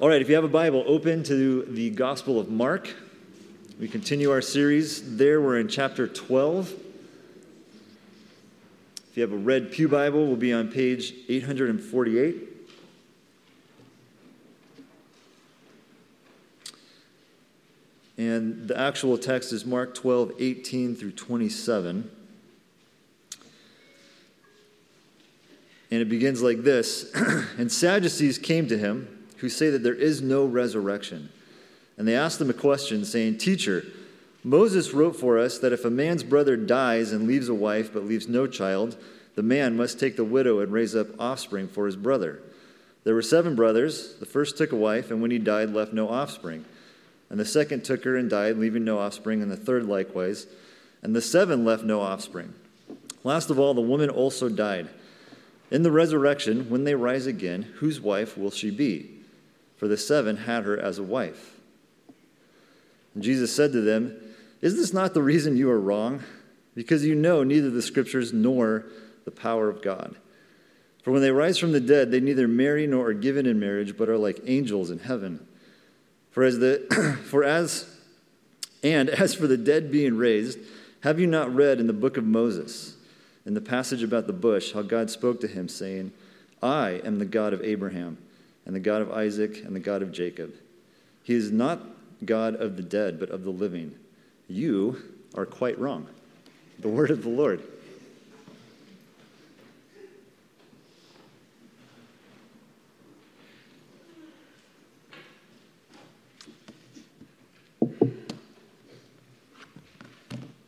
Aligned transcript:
All 0.00 0.08
right, 0.08 0.22
if 0.22 0.28
you 0.28 0.36
have 0.36 0.44
a 0.44 0.48
Bible, 0.48 0.84
open 0.86 1.24
to 1.24 1.62
the 1.64 1.90
Gospel 1.90 2.38
of 2.38 2.48
Mark. 2.48 2.94
We 3.80 3.88
continue 3.88 4.30
our 4.30 4.40
series 4.40 5.16
there. 5.16 5.40
We're 5.40 5.58
in 5.58 5.66
chapter 5.66 6.06
12. 6.06 6.72
If 9.10 9.16
you 9.16 9.22
have 9.22 9.32
a 9.32 9.36
red 9.36 9.72
Pew 9.72 9.88
Bible, 9.88 10.24
we'll 10.24 10.36
be 10.36 10.52
on 10.52 10.68
page 10.68 11.14
848. 11.28 12.36
And 18.18 18.68
the 18.68 18.78
actual 18.78 19.18
text 19.18 19.52
is 19.52 19.66
Mark 19.66 19.96
12, 19.96 20.34
18 20.38 20.94
through 20.94 21.10
27. 21.10 22.08
And 25.90 26.00
it 26.00 26.08
begins 26.08 26.40
like 26.40 26.58
this 26.58 27.12
And 27.58 27.72
Sadducees 27.72 28.38
came 28.38 28.68
to 28.68 28.78
him 28.78 29.16
who 29.38 29.48
say 29.48 29.70
that 29.70 29.82
there 29.82 29.94
is 29.94 30.22
no 30.22 30.44
resurrection. 30.44 31.30
And 31.96 32.06
they 32.06 32.14
asked 32.14 32.40
him 32.40 32.50
a 32.50 32.54
question, 32.54 33.04
saying, 33.04 33.38
Teacher, 33.38 33.84
Moses 34.44 34.92
wrote 34.92 35.16
for 35.16 35.38
us 35.38 35.58
that 35.58 35.72
if 35.72 35.84
a 35.84 35.90
man's 35.90 36.22
brother 36.22 36.56
dies 36.56 37.12
and 37.12 37.26
leaves 37.26 37.48
a 37.48 37.54
wife 37.54 37.92
but 37.92 38.06
leaves 38.06 38.28
no 38.28 38.46
child, 38.46 38.96
the 39.34 39.42
man 39.42 39.76
must 39.76 39.98
take 39.98 40.16
the 40.16 40.24
widow 40.24 40.60
and 40.60 40.72
raise 40.72 40.94
up 40.94 41.08
offspring 41.18 41.68
for 41.68 41.86
his 41.86 41.96
brother. 41.96 42.40
There 43.04 43.14
were 43.14 43.22
seven 43.22 43.54
brothers. 43.54 44.14
The 44.16 44.26
first 44.26 44.56
took 44.56 44.72
a 44.72 44.76
wife, 44.76 45.10
and 45.10 45.20
when 45.20 45.30
he 45.30 45.38
died, 45.38 45.70
left 45.70 45.92
no 45.92 46.08
offspring. 46.08 46.64
And 47.30 47.38
the 47.38 47.44
second 47.44 47.84
took 47.84 48.04
her 48.04 48.16
and 48.16 48.30
died, 48.30 48.56
leaving 48.56 48.84
no 48.84 48.98
offspring, 48.98 49.42
and 49.42 49.50
the 49.50 49.56
third 49.56 49.86
likewise. 49.86 50.46
And 51.02 51.14
the 51.14 51.22
seven 51.22 51.64
left 51.64 51.84
no 51.84 52.00
offspring. 52.00 52.54
Last 53.24 53.50
of 53.50 53.58
all, 53.58 53.74
the 53.74 53.80
woman 53.80 54.10
also 54.10 54.48
died. 54.48 54.88
In 55.70 55.82
the 55.82 55.90
resurrection, 55.90 56.70
when 56.70 56.84
they 56.84 56.94
rise 56.94 57.26
again, 57.26 57.62
whose 57.76 58.00
wife 58.00 58.38
will 58.38 58.50
she 58.50 58.70
be? 58.70 59.17
For 59.78 59.88
the 59.88 59.96
seven 59.96 60.36
had 60.36 60.64
her 60.64 60.78
as 60.78 60.98
a 60.98 61.02
wife. 61.02 61.58
And 63.14 63.22
Jesus 63.22 63.54
said 63.54 63.72
to 63.72 63.80
them, 63.80 64.16
Is 64.60 64.76
this 64.76 64.92
not 64.92 65.14
the 65.14 65.22
reason 65.22 65.56
you 65.56 65.70
are 65.70 65.80
wrong? 65.80 66.22
Because 66.74 67.04
you 67.04 67.14
know 67.14 67.44
neither 67.44 67.70
the 67.70 67.80
scriptures 67.80 68.32
nor 68.32 68.84
the 69.24 69.30
power 69.30 69.68
of 69.68 69.80
God. 69.80 70.16
For 71.02 71.12
when 71.12 71.22
they 71.22 71.30
rise 71.30 71.58
from 71.58 71.72
the 71.72 71.80
dead, 71.80 72.10
they 72.10 72.20
neither 72.20 72.46
marry 72.46 72.86
nor 72.86 73.06
are 73.06 73.14
given 73.14 73.46
in 73.46 73.58
marriage, 73.58 73.96
but 73.96 74.08
are 74.08 74.18
like 74.18 74.40
angels 74.46 74.90
in 74.90 74.98
heaven. 74.98 75.46
For 76.32 76.44
as 76.44 76.58
the 76.58 77.16
for 77.24 77.44
as 77.44 77.88
and 78.82 79.08
as 79.08 79.34
for 79.34 79.46
the 79.46 79.56
dead 79.56 79.90
being 79.90 80.16
raised, 80.16 80.58
have 81.00 81.18
you 81.18 81.26
not 81.26 81.54
read 81.54 81.80
in 81.80 81.86
the 81.86 81.92
book 81.92 82.16
of 82.16 82.24
Moses, 82.24 82.96
in 83.46 83.54
the 83.54 83.60
passage 83.60 84.02
about 84.02 84.26
the 84.26 84.32
bush, 84.32 84.72
how 84.72 84.82
God 84.82 85.10
spoke 85.10 85.40
to 85.40 85.48
him, 85.48 85.68
saying, 85.68 86.12
I 86.62 87.00
am 87.04 87.18
the 87.18 87.24
God 87.24 87.52
of 87.52 87.62
Abraham 87.62 88.18
and 88.68 88.76
the 88.76 88.80
God 88.80 89.00
of 89.00 89.10
Isaac 89.10 89.64
and 89.64 89.74
the 89.74 89.80
God 89.80 90.02
of 90.02 90.12
Jacob. 90.12 90.54
He 91.24 91.34
is 91.34 91.50
not 91.50 91.80
God 92.24 92.54
of 92.54 92.76
the 92.76 92.82
dead, 92.82 93.18
but 93.18 93.30
of 93.30 93.42
the 93.42 93.50
living. 93.50 93.94
You 94.46 95.02
are 95.34 95.46
quite 95.46 95.78
wrong. 95.78 96.06
The 96.78 96.88
word 96.88 97.10
of 97.10 97.22
the 97.22 97.30
Lord. 97.30 97.62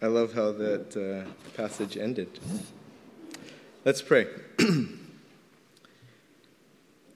I 0.03 0.07
love 0.07 0.33
how 0.33 0.53
that 0.53 0.97
uh, 0.97 1.31
passage 1.55 1.99
ended. 1.99 2.39
Let's 3.85 4.01
pray. 4.01 4.27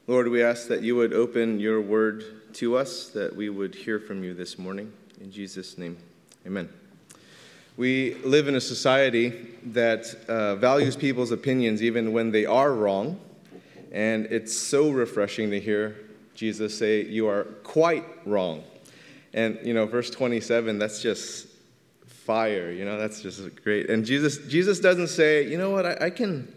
Lord, 0.06 0.28
we 0.28 0.42
ask 0.42 0.68
that 0.68 0.82
you 0.82 0.96
would 0.96 1.14
open 1.14 1.58
your 1.58 1.80
word 1.80 2.52
to 2.54 2.76
us, 2.76 3.08
that 3.08 3.34
we 3.34 3.48
would 3.48 3.74
hear 3.74 3.98
from 3.98 4.22
you 4.22 4.34
this 4.34 4.58
morning. 4.58 4.92
In 5.18 5.32
Jesus' 5.32 5.78
name, 5.78 5.96
amen. 6.46 6.68
We 7.78 8.14
live 8.16 8.46
in 8.46 8.54
a 8.54 8.60
society 8.60 9.30
that 9.64 10.14
uh, 10.28 10.56
values 10.56 10.94
people's 10.94 11.30
opinions 11.30 11.82
even 11.82 12.12
when 12.12 12.32
they 12.32 12.44
are 12.44 12.70
wrong. 12.74 13.18
And 13.92 14.26
it's 14.26 14.54
so 14.54 14.90
refreshing 14.90 15.50
to 15.52 15.58
hear 15.58 15.96
Jesus 16.34 16.76
say, 16.76 17.02
You 17.04 17.26
are 17.28 17.44
quite 17.62 18.04
wrong. 18.26 18.62
And, 19.32 19.58
you 19.64 19.72
know, 19.72 19.86
verse 19.86 20.10
27, 20.10 20.78
that's 20.78 21.00
just 21.00 21.46
fire. 22.04 22.70
You 22.70 22.84
know, 22.84 22.98
that's 22.98 23.22
just 23.22 23.62
great. 23.64 23.88
And 23.88 24.04
Jesus, 24.04 24.36
Jesus 24.48 24.80
doesn't 24.80 25.08
say, 25.08 25.48
You 25.48 25.56
know 25.56 25.70
what, 25.70 25.86
I, 25.86 25.96
I 26.06 26.10
can. 26.10 26.52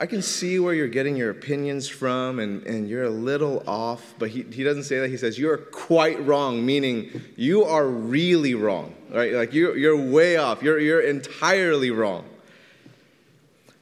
I 0.00 0.06
can 0.06 0.22
see 0.22 0.58
where 0.58 0.72
you're 0.72 0.88
getting 0.88 1.14
your 1.14 1.28
opinions 1.28 1.86
from 1.86 2.38
and, 2.38 2.66
and 2.66 2.88
you're 2.88 3.02
a 3.02 3.10
little 3.10 3.62
off, 3.66 4.14
but 4.18 4.30
he, 4.30 4.44
he 4.44 4.64
doesn't 4.64 4.84
say 4.84 4.98
that. 4.98 5.10
He 5.10 5.18
says, 5.18 5.38
You're 5.38 5.58
quite 5.58 6.24
wrong, 6.24 6.64
meaning 6.64 7.20
you 7.36 7.64
are 7.64 7.86
really 7.86 8.54
wrong, 8.54 8.94
right? 9.10 9.34
Like 9.34 9.52
you're, 9.52 9.76
you're 9.76 10.00
way 10.00 10.38
off, 10.38 10.62
you're, 10.62 10.80
you're 10.80 11.02
entirely 11.02 11.90
wrong. 11.90 12.24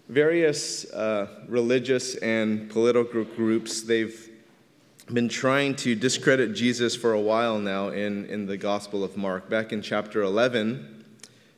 Various 0.09 0.91
uh, 0.93 1.29
religious 1.47 2.17
and 2.17 2.69
political 2.69 3.23
groups, 3.23 3.83
they've 3.83 4.29
been 5.13 5.29
trying 5.29 5.77
to 5.77 5.95
discredit 5.95 6.53
Jesus 6.53 6.97
for 6.97 7.13
a 7.13 7.21
while 7.21 7.61
now 7.61 7.91
in, 7.91 8.25
in 8.25 8.45
the 8.45 8.57
Gospel 8.57 9.05
of 9.05 9.17
Mark. 9.17 9.49
Back 9.49 9.73
in 9.73 9.83
chapter 9.83 10.23
11, 10.23 11.05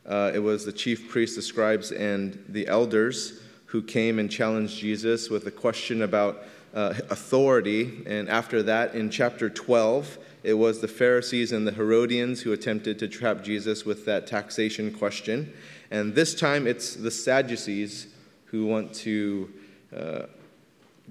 uh, 0.05 0.33
it 0.35 0.41
was 0.41 0.67
the 0.67 0.73
chief 0.73 1.09
priests, 1.09 1.37
the 1.37 1.43
scribes, 1.43 1.93
and 1.93 2.45
the 2.47 2.69
elders 2.69 3.41
who 3.71 3.81
came 3.81 4.19
and 4.19 4.29
challenged 4.29 4.79
Jesus 4.79 5.31
with 5.31 5.47
a 5.47 5.51
question 5.51 6.03
about 6.03 6.43
uh, 6.75 6.93
authority. 7.09 8.03
And 8.05 8.29
after 8.29 8.65
that, 8.65 8.97
in 8.97 9.11
chapter 9.11 9.49
12, 9.49 10.19
it 10.43 10.55
was 10.55 10.81
the 10.81 10.89
Pharisees 10.89 11.53
and 11.53 11.65
the 11.65 11.73
Herodians 11.73 12.41
who 12.41 12.53
attempted 12.53 12.99
to 12.99 13.07
trap 13.07 13.45
Jesus 13.45 13.85
with 13.85 14.05
that 14.07 14.27
taxation 14.27 14.93
question. 14.93 15.53
And 15.93 16.17
this 16.17 16.35
time, 16.35 16.67
it's 16.67 16.97
the 16.97 17.13
Sadducees 17.13 18.09
who 18.47 18.67
want 18.67 18.93
to 18.95 19.53
uh, 19.97 20.23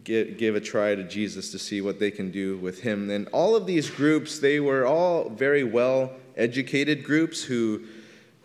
give, 0.03 0.37
give 0.37 0.55
a 0.55 0.59
try 0.59 0.95
to 0.95 1.03
Jesus 1.05 1.51
to 1.53 1.59
see 1.59 1.79
what 1.79 1.97
they 1.97 2.11
can 2.11 2.29
do 2.29 2.57
with 2.57 2.81
him. 2.81 3.09
And 3.09 3.29
all 3.29 3.55
of 3.55 3.67
these 3.67 3.89
groups, 3.89 4.39
they 4.39 4.59
were 4.59 4.85
all 4.85 5.29
very 5.29 5.63
well 5.63 6.11
educated 6.35 7.05
groups 7.05 7.41
who 7.41 7.85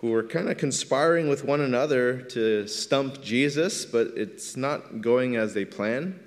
who 0.04 0.10
were 0.10 0.22
kind 0.22 0.50
of 0.50 0.58
conspiring 0.58 1.30
with 1.30 1.46
one 1.46 1.62
another 1.62 2.20
to 2.20 2.68
stump 2.68 3.22
Jesus, 3.22 3.86
but 3.86 4.08
it's 4.16 4.54
not 4.54 5.00
going 5.00 5.34
as 5.34 5.54
they 5.54 5.64
plan. 5.64 6.20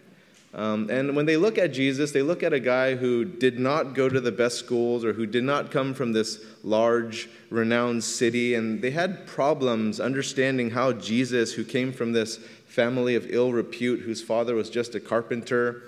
Um, 0.55 0.89
and 0.89 1.15
when 1.15 1.27
they 1.27 1.37
look 1.37 1.59
at 1.59 1.73
Jesus, 1.73 2.11
they 2.11 2.23
look 2.23 2.41
at 2.41 2.53
a 2.53 2.59
guy 2.59 2.95
who 2.95 3.23
did 3.23 3.59
not 3.59 3.93
go 3.93 4.09
to 4.09 4.19
the 4.19 4.31
best 4.31 4.57
schools 4.57 5.05
or 5.05 5.13
who 5.13 5.27
did 5.27 5.43
not 5.43 5.69
come 5.69 5.93
from 5.93 6.11
this 6.11 6.43
large, 6.63 7.29
renowned 7.51 8.03
city. 8.03 8.55
And 8.55 8.81
they 8.81 8.89
had 8.89 9.27
problems 9.27 9.99
understanding 9.99 10.71
how 10.71 10.93
Jesus, 10.93 11.53
who 11.53 11.63
came 11.63 11.93
from 11.93 12.13
this 12.13 12.37
family 12.65 13.13
of 13.13 13.27
ill 13.29 13.53
repute, 13.53 13.99
whose 13.99 14.23
father 14.23 14.55
was 14.55 14.71
just 14.71 14.95
a 14.95 14.99
carpenter, 14.99 15.83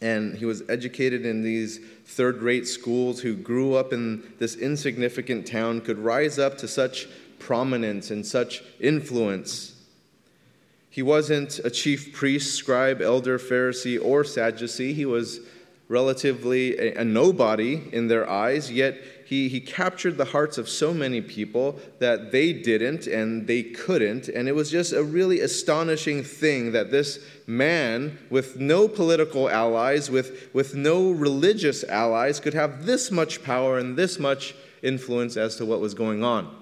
and 0.00 0.34
he 0.34 0.46
was 0.46 0.62
educated 0.68 1.26
in 1.26 1.42
these 1.42 1.78
third 2.06 2.42
rate 2.42 2.66
schools, 2.66 3.20
who 3.20 3.34
grew 3.34 3.74
up 3.74 3.92
in 3.92 4.22
this 4.38 4.56
insignificant 4.56 5.46
town, 5.46 5.80
could 5.80 5.98
rise 5.98 6.38
up 6.38 6.56
to 6.58 6.68
such 6.68 7.06
prominence 7.38 8.10
and 8.10 8.24
such 8.24 8.62
influence. 8.80 9.76
He 10.88 11.02
wasn't 11.02 11.58
a 11.60 11.70
chief 11.70 12.12
priest, 12.12 12.54
scribe, 12.54 13.00
elder, 13.00 13.38
Pharisee, 13.38 14.02
or 14.02 14.24
Sadducee. 14.24 14.92
He 14.92 15.06
was 15.06 15.40
relatively 15.88 16.78
a, 16.78 17.00
a 17.00 17.04
nobody 17.04 17.88
in 17.92 18.08
their 18.08 18.28
eyes, 18.28 18.72
yet 18.72 18.96
he, 19.30 19.48
he 19.48 19.60
captured 19.60 20.16
the 20.16 20.24
hearts 20.24 20.58
of 20.58 20.68
so 20.68 20.92
many 20.92 21.20
people 21.20 21.78
that 22.00 22.32
they 22.32 22.52
didn't 22.52 23.06
and 23.06 23.46
they 23.46 23.62
couldn't. 23.62 24.26
And 24.26 24.48
it 24.48 24.56
was 24.56 24.72
just 24.72 24.92
a 24.92 25.04
really 25.04 25.38
astonishing 25.38 26.24
thing 26.24 26.72
that 26.72 26.90
this 26.90 27.20
man, 27.46 28.18
with 28.28 28.58
no 28.58 28.88
political 28.88 29.48
allies, 29.48 30.10
with, 30.10 30.52
with 30.52 30.74
no 30.74 31.12
religious 31.12 31.84
allies, 31.84 32.40
could 32.40 32.54
have 32.54 32.86
this 32.86 33.12
much 33.12 33.44
power 33.44 33.78
and 33.78 33.96
this 33.96 34.18
much 34.18 34.56
influence 34.82 35.36
as 35.36 35.54
to 35.58 35.64
what 35.64 35.78
was 35.78 35.94
going 35.94 36.24
on. 36.24 36.52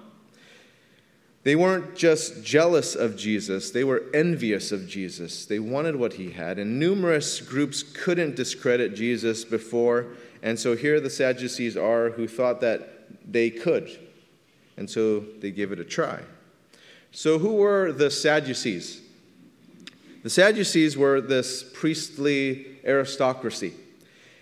They 1.41 1.55
weren't 1.55 1.95
just 1.95 2.43
jealous 2.43 2.93
of 2.93 3.17
Jesus, 3.17 3.71
they 3.71 3.83
were 3.83 4.03
envious 4.13 4.71
of 4.71 4.87
Jesus. 4.87 5.47
They 5.47 5.57
wanted 5.57 5.95
what 5.95 6.13
he 6.13 6.29
had. 6.29 6.59
And 6.59 6.77
numerous 6.77 7.41
groups 7.41 7.81
couldn't 7.81 8.35
discredit 8.35 8.93
Jesus 8.93 9.43
before 9.43 10.05
and 10.41 10.59
so 10.59 10.75
here 10.75 10.99
the 10.99 11.09
Sadducees 11.09 11.75
are 11.75 12.11
who 12.11 12.27
thought 12.27 12.61
that 12.61 13.07
they 13.31 13.49
could. 13.49 13.89
And 14.77 14.89
so 14.89 15.19
they 15.39 15.51
give 15.51 15.71
it 15.71 15.79
a 15.79 15.83
try. 15.83 16.21
So, 17.11 17.39
who 17.39 17.55
were 17.55 17.91
the 17.91 18.11
Sadducees? 18.11 19.01
The 20.23 20.29
Sadducees 20.29 20.95
were 20.95 21.21
this 21.21 21.63
priestly 21.63 22.79
aristocracy. 22.85 23.73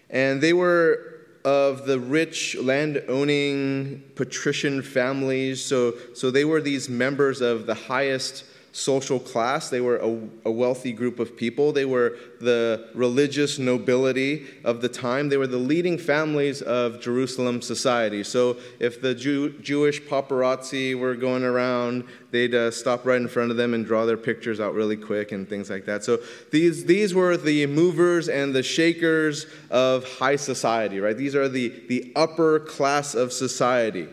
And 0.09 0.41
they 0.41 0.53
were 0.53 1.17
of 1.45 1.85
the 1.85 1.99
rich 1.99 2.57
land 2.57 3.01
owning 3.07 4.03
patrician 4.15 4.81
families. 4.81 5.63
So, 5.63 5.94
so 6.13 6.29
they 6.29 6.44
were 6.44 6.61
these 6.61 6.89
members 6.89 7.39
of 7.39 7.65
the 7.65 7.73
highest 7.73 8.44
social 8.72 9.19
class. 9.19 9.69
They 9.69 9.81
were 9.81 9.98
a, 9.98 10.19
a, 10.46 10.52
wealthy 10.52 10.92
group 10.92 11.19
of 11.19 11.36
people. 11.36 11.72
They 11.72 11.86
were 11.86 12.18
the 12.40 12.90
religious 12.94 13.58
nobility 13.58 14.46
of 14.64 14.81
the 14.81 14.90
time. 14.90 15.30
They 15.30 15.38
were 15.38 15.48
the 15.48 15.58
leading 15.58 15.98
families 15.98 16.62
of 16.62 17.00
Jerusalem 17.02 17.62
society. 17.62 18.24
So 18.24 18.58
if 18.80 19.02
the 19.02 19.16
Jew, 19.16 19.58
Jewish 19.60 20.02
paparazzi 20.02 20.98
were 20.98 21.16
going 21.16 21.44
around, 21.44 22.04
they'd 22.31 22.54
uh, 22.54 22.69
stop 22.69 23.06
right 23.06 23.19
in 23.19 23.28
front 23.28 23.52
of 23.52 23.58
them 23.58 23.74
and 23.74 23.86
draw 23.86 24.06
their 24.06 24.18
pictures 24.18 24.60
out 24.60 24.74
really 24.74 24.98
quick 24.98 25.31
and 25.31 25.50
things 25.50 25.69
like 25.69 25.86
that. 25.86 26.04
So 26.04 26.19
these, 26.52 26.86
these 26.86 27.16
were 27.16 27.36
the 27.36 27.66
movers 27.66 28.30
and 28.30 28.54
the 28.54 28.64
shakers 28.64 29.48
of 29.72 30.04
high 30.19 30.36
society, 30.36 31.00
right? 31.00 31.18
These 31.18 31.36
are 31.36 31.50
the, 31.50 31.69
the 31.88 32.12
upper 32.16 32.60
class 32.60 33.16
of 33.16 33.34
society. 33.34 34.08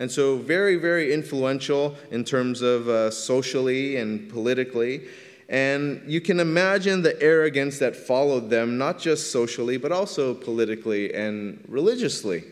And 0.00 0.10
so, 0.10 0.38
very, 0.38 0.76
very 0.76 1.12
influential 1.12 1.94
in 2.10 2.24
terms 2.24 2.62
of 2.62 2.88
uh, 2.88 3.10
socially 3.10 3.96
and 3.96 4.30
politically. 4.30 5.02
And 5.50 6.02
you 6.06 6.22
can 6.22 6.40
imagine 6.40 7.02
the 7.02 7.22
arrogance 7.22 7.78
that 7.80 7.94
followed 7.94 8.48
them, 8.48 8.78
not 8.78 8.98
just 8.98 9.30
socially, 9.30 9.76
but 9.76 9.92
also 9.92 10.32
politically 10.32 11.12
and 11.12 11.62
religiously. 11.68 12.44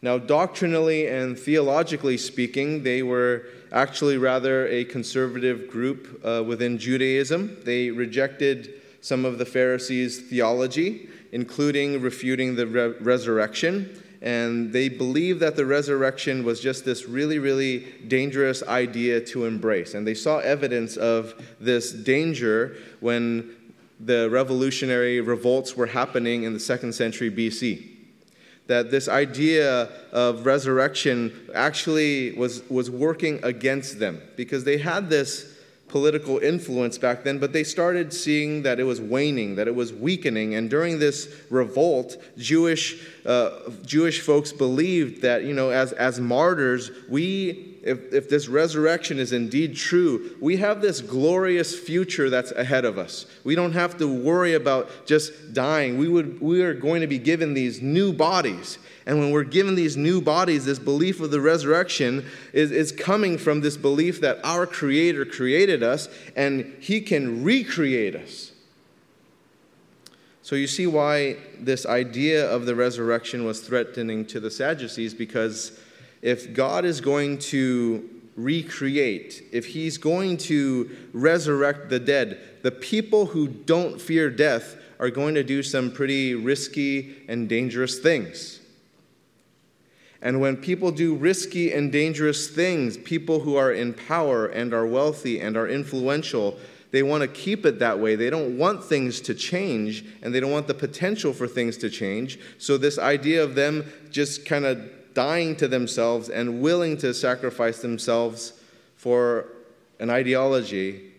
Now, 0.00 0.16
doctrinally 0.16 1.08
and 1.08 1.36
theologically 1.36 2.18
speaking, 2.18 2.84
they 2.84 3.02
were 3.02 3.46
actually 3.72 4.16
rather 4.16 4.68
a 4.68 4.84
conservative 4.84 5.68
group 5.68 6.20
uh, 6.24 6.44
within 6.46 6.78
Judaism. 6.78 7.56
They 7.64 7.90
rejected 7.90 8.74
some 9.00 9.24
of 9.24 9.38
the 9.38 9.44
Pharisees' 9.44 10.20
theology, 10.20 11.08
including 11.32 12.00
refuting 12.00 12.54
the 12.54 12.68
re- 12.68 12.94
resurrection 13.00 14.03
and 14.24 14.72
they 14.72 14.88
believed 14.88 15.40
that 15.40 15.54
the 15.54 15.66
resurrection 15.66 16.44
was 16.44 16.58
just 16.58 16.86
this 16.86 17.06
really, 17.06 17.38
really 17.38 17.80
dangerous 18.08 18.62
idea 18.62 19.20
to 19.20 19.44
embrace. 19.44 19.92
And 19.92 20.06
they 20.06 20.14
saw 20.14 20.38
evidence 20.38 20.96
of 20.96 21.34
this 21.60 21.92
danger 21.92 22.78
when 23.00 23.54
the 24.00 24.30
revolutionary 24.30 25.20
revolts 25.20 25.76
were 25.76 25.86
happening 25.86 26.44
in 26.44 26.54
the 26.54 26.58
second 26.58 26.94
century 26.94 27.30
BC. 27.30 27.86
That 28.66 28.90
this 28.90 29.08
idea 29.08 29.90
of 30.10 30.46
resurrection 30.46 31.50
actually 31.54 32.32
was, 32.32 32.68
was 32.70 32.90
working 32.90 33.40
against 33.44 33.98
them 33.98 34.22
because 34.36 34.64
they 34.64 34.78
had 34.78 35.10
this 35.10 35.53
political 35.94 36.38
influence 36.38 36.98
back 36.98 37.22
then, 37.22 37.38
but 37.38 37.52
they 37.52 37.62
started 37.62 38.12
seeing 38.12 38.64
that 38.64 38.80
it 38.80 38.82
was 38.82 39.00
waning, 39.00 39.54
that 39.54 39.68
it 39.68 39.74
was 39.76 39.92
weakening. 39.92 40.56
And 40.56 40.68
during 40.68 40.98
this 40.98 41.32
revolt, 41.50 42.16
Jewish, 42.36 43.00
uh, 43.24 43.70
Jewish 43.84 44.20
folks 44.20 44.50
believed 44.50 45.22
that, 45.22 45.44
you 45.44 45.54
know, 45.54 45.70
as, 45.70 45.92
as 45.92 46.18
martyrs, 46.18 46.90
we, 47.08 47.76
if, 47.84 48.12
if 48.12 48.28
this 48.28 48.48
resurrection 48.48 49.20
is 49.20 49.32
indeed 49.32 49.76
true, 49.76 50.36
we 50.40 50.56
have 50.56 50.80
this 50.80 51.00
glorious 51.00 51.78
future 51.78 52.28
that's 52.28 52.50
ahead 52.50 52.84
of 52.84 52.98
us. 52.98 53.26
We 53.44 53.54
don't 53.54 53.74
have 53.74 53.96
to 53.98 54.08
worry 54.12 54.54
about 54.54 54.90
just 55.06 55.52
dying. 55.52 55.96
We, 55.96 56.08
would, 56.08 56.40
we 56.40 56.62
are 56.62 56.74
going 56.74 57.02
to 57.02 57.06
be 57.06 57.18
given 57.20 57.54
these 57.54 57.80
new 57.80 58.12
bodies. 58.12 58.78
And 59.06 59.18
when 59.18 59.30
we're 59.30 59.44
given 59.44 59.74
these 59.74 59.96
new 59.96 60.20
bodies, 60.20 60.64
this 60.64 60.78
belief 60.78 61.20
of 61.20 61.30
the 61.30 61.40
resurrection 61.40 62.24
is, 62.52 62.70
is 62.70 62.90
coming 62.90 63.36
from 63.36 63.60
this 63.60 63.76
belief 63.76 64.20
that 64.22 64.38
our 64.42 64.66
Creator 64.66 65.26
created 65.26 65.82
us 65.82 66.08
and 66.34 66.74
He 66.80 67.00
can 67.00 67.44
recreate 67.44 68.16
us. 68.16 68.52
So 70.42 70.56
you 70.56 70.66
see 70.66 70.86
why 70.86 71.36
this 71.58 71.86
idea 71.86 72.50
of 72.50 72.66
the 72.66 72.74
resurrection 72.74 73.44
was 73.44 73.60
threatening 73.60 74.26
to 74.26 74.40
the 74.40 74.50
Sadducees 74.50 75.14
because 75.14 75.78
if 76.22 76.54
God 76.54 76.84
is 76.84 77.00
going 77.00 77.38
to 77.38 78.08
recreate, 78.36 79.44
if 79.52 79.66
He's 79.66 79.98
going 79.98 80.38
to 80.38 80.90
resurrect 81.12 81.88
the 81.88 82.00
dead, 82.00 82.40
the 82.62 82.70
people 82.70 83.26
who 83.26 83.48
don't 83.48 84.00
fear 84.00 84.30
death 84.30 84.76
are 84.98 85.10
going 85.10 85.34
to 85.34 85.42
do 85.42 85.62
some 85.62 85.90
pretty 85.90 86.34
risky 86.34 87.22
and 87.28 87.48
dangerous 87.48 87.98
things. 87.98 88.60
And 90.24 90.40
when 90.40 90.56
people 90.56 90.90
do 90.90 91.14
risky 91.14 91.72
and 91.72 91.92
dangerous 91.92 92.48
things, 92.48 92.96
people 92.96 93.40
who 93.40 93.56
are 93.56 93.70
in 93.70 93.92
power 93.92 94.46
and 94.46 94.72
are 94.72 94.86
wealthy 94.86 95.38
and 95.38 95.54
are 95.54 95.68
influential, 95.68 96.58
they 96.92 97.02
want 97.02 97.20
to 97.20 97.28
keep 97.28 97.66
it 97.66 97.78
that 97.80 97.98
way. 97.98 98.16
They 98.16 98.30
don't 98.30 98.56
want 98.56 98.82
things 98.82 99.20
to 99.20 99.34
change 99.34 100.02
and 100.22 100.34
they 100.34 100.40
don't 100.40 100.50
want 100.50 100.66
the 100.66 100.74
potential 100.74 101.34
for 101.34 101.46
things 101.46 101.76
to 101.78 101.90
change. 101.90 102.38
So, 102.56 102.78
this 102.78 102.98
idea 102.98 103.44
of 103.44 103.54
them 103.54 103.92
just 104.10 104.46
kind 104.46 104.64
of 104.64 104.80
dying 105.12 105.56
to 105.56 105.68
themselves 105.68 106.30
and 106.30 106.62
willing 106.62 106.96
to 106.98 107.12
sacrifice 107.12 107.82
themselves 107.82 108.54
for 108.96 109.48
an 110.00 110.08
ideology 110.08 111.13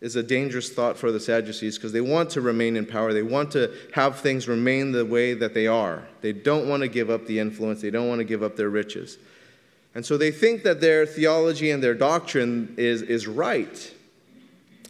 is 0.00 0.16
a 0.16 0.22
dangerous 0.22 0.70
thought 0.70 0.98
for 0.98 1.10
the 1.10 1.20
Sadducees 1.20 1.78
because 1.78 1.92
they 1.92 2.00
want 2.00 2.30
to 2.30 2.40
remain 2.40 2.76
in 2.76 2.84
power. 2.84 3.12
They 3.12 3.22
want 3.22 3.50
to 3.52 3.72
have 3.94 4.20
things 4.20 4.46
remain 4.46 4.92
the 4.92 5.06
way 5.06 5.34
that 5.34 5.54
they 5.54 5.66
are. 5.66 6.06
They 6.20 6.32
don't 6.32 6.68
want 6.68 6.82
to 6.82 6.88
give 6.88 7.08
up 7.10 7.26
the 7.26 7.38
influence, 7.38 7.80
they 7.80 7.90
don't 7.90 8.08
want 8.08 8.18
to 8.18 8.24
give 8.24 8.42
up 8.42 8.56
their 8.56 8.68
riches. 8.68 9.18
And 9.94 10.04
so 10.04 10.18
they 10.18 10.30
think 10.30 10.62
that 10.64 10.82
their 10.82 11.06
theology 11.06 11.70
and 11.70 11.82
their 11.82 11.94
doctrine 11.94 12.74
is, 12.76 13.00
is 13.00 13.26
right. 13.26 13.94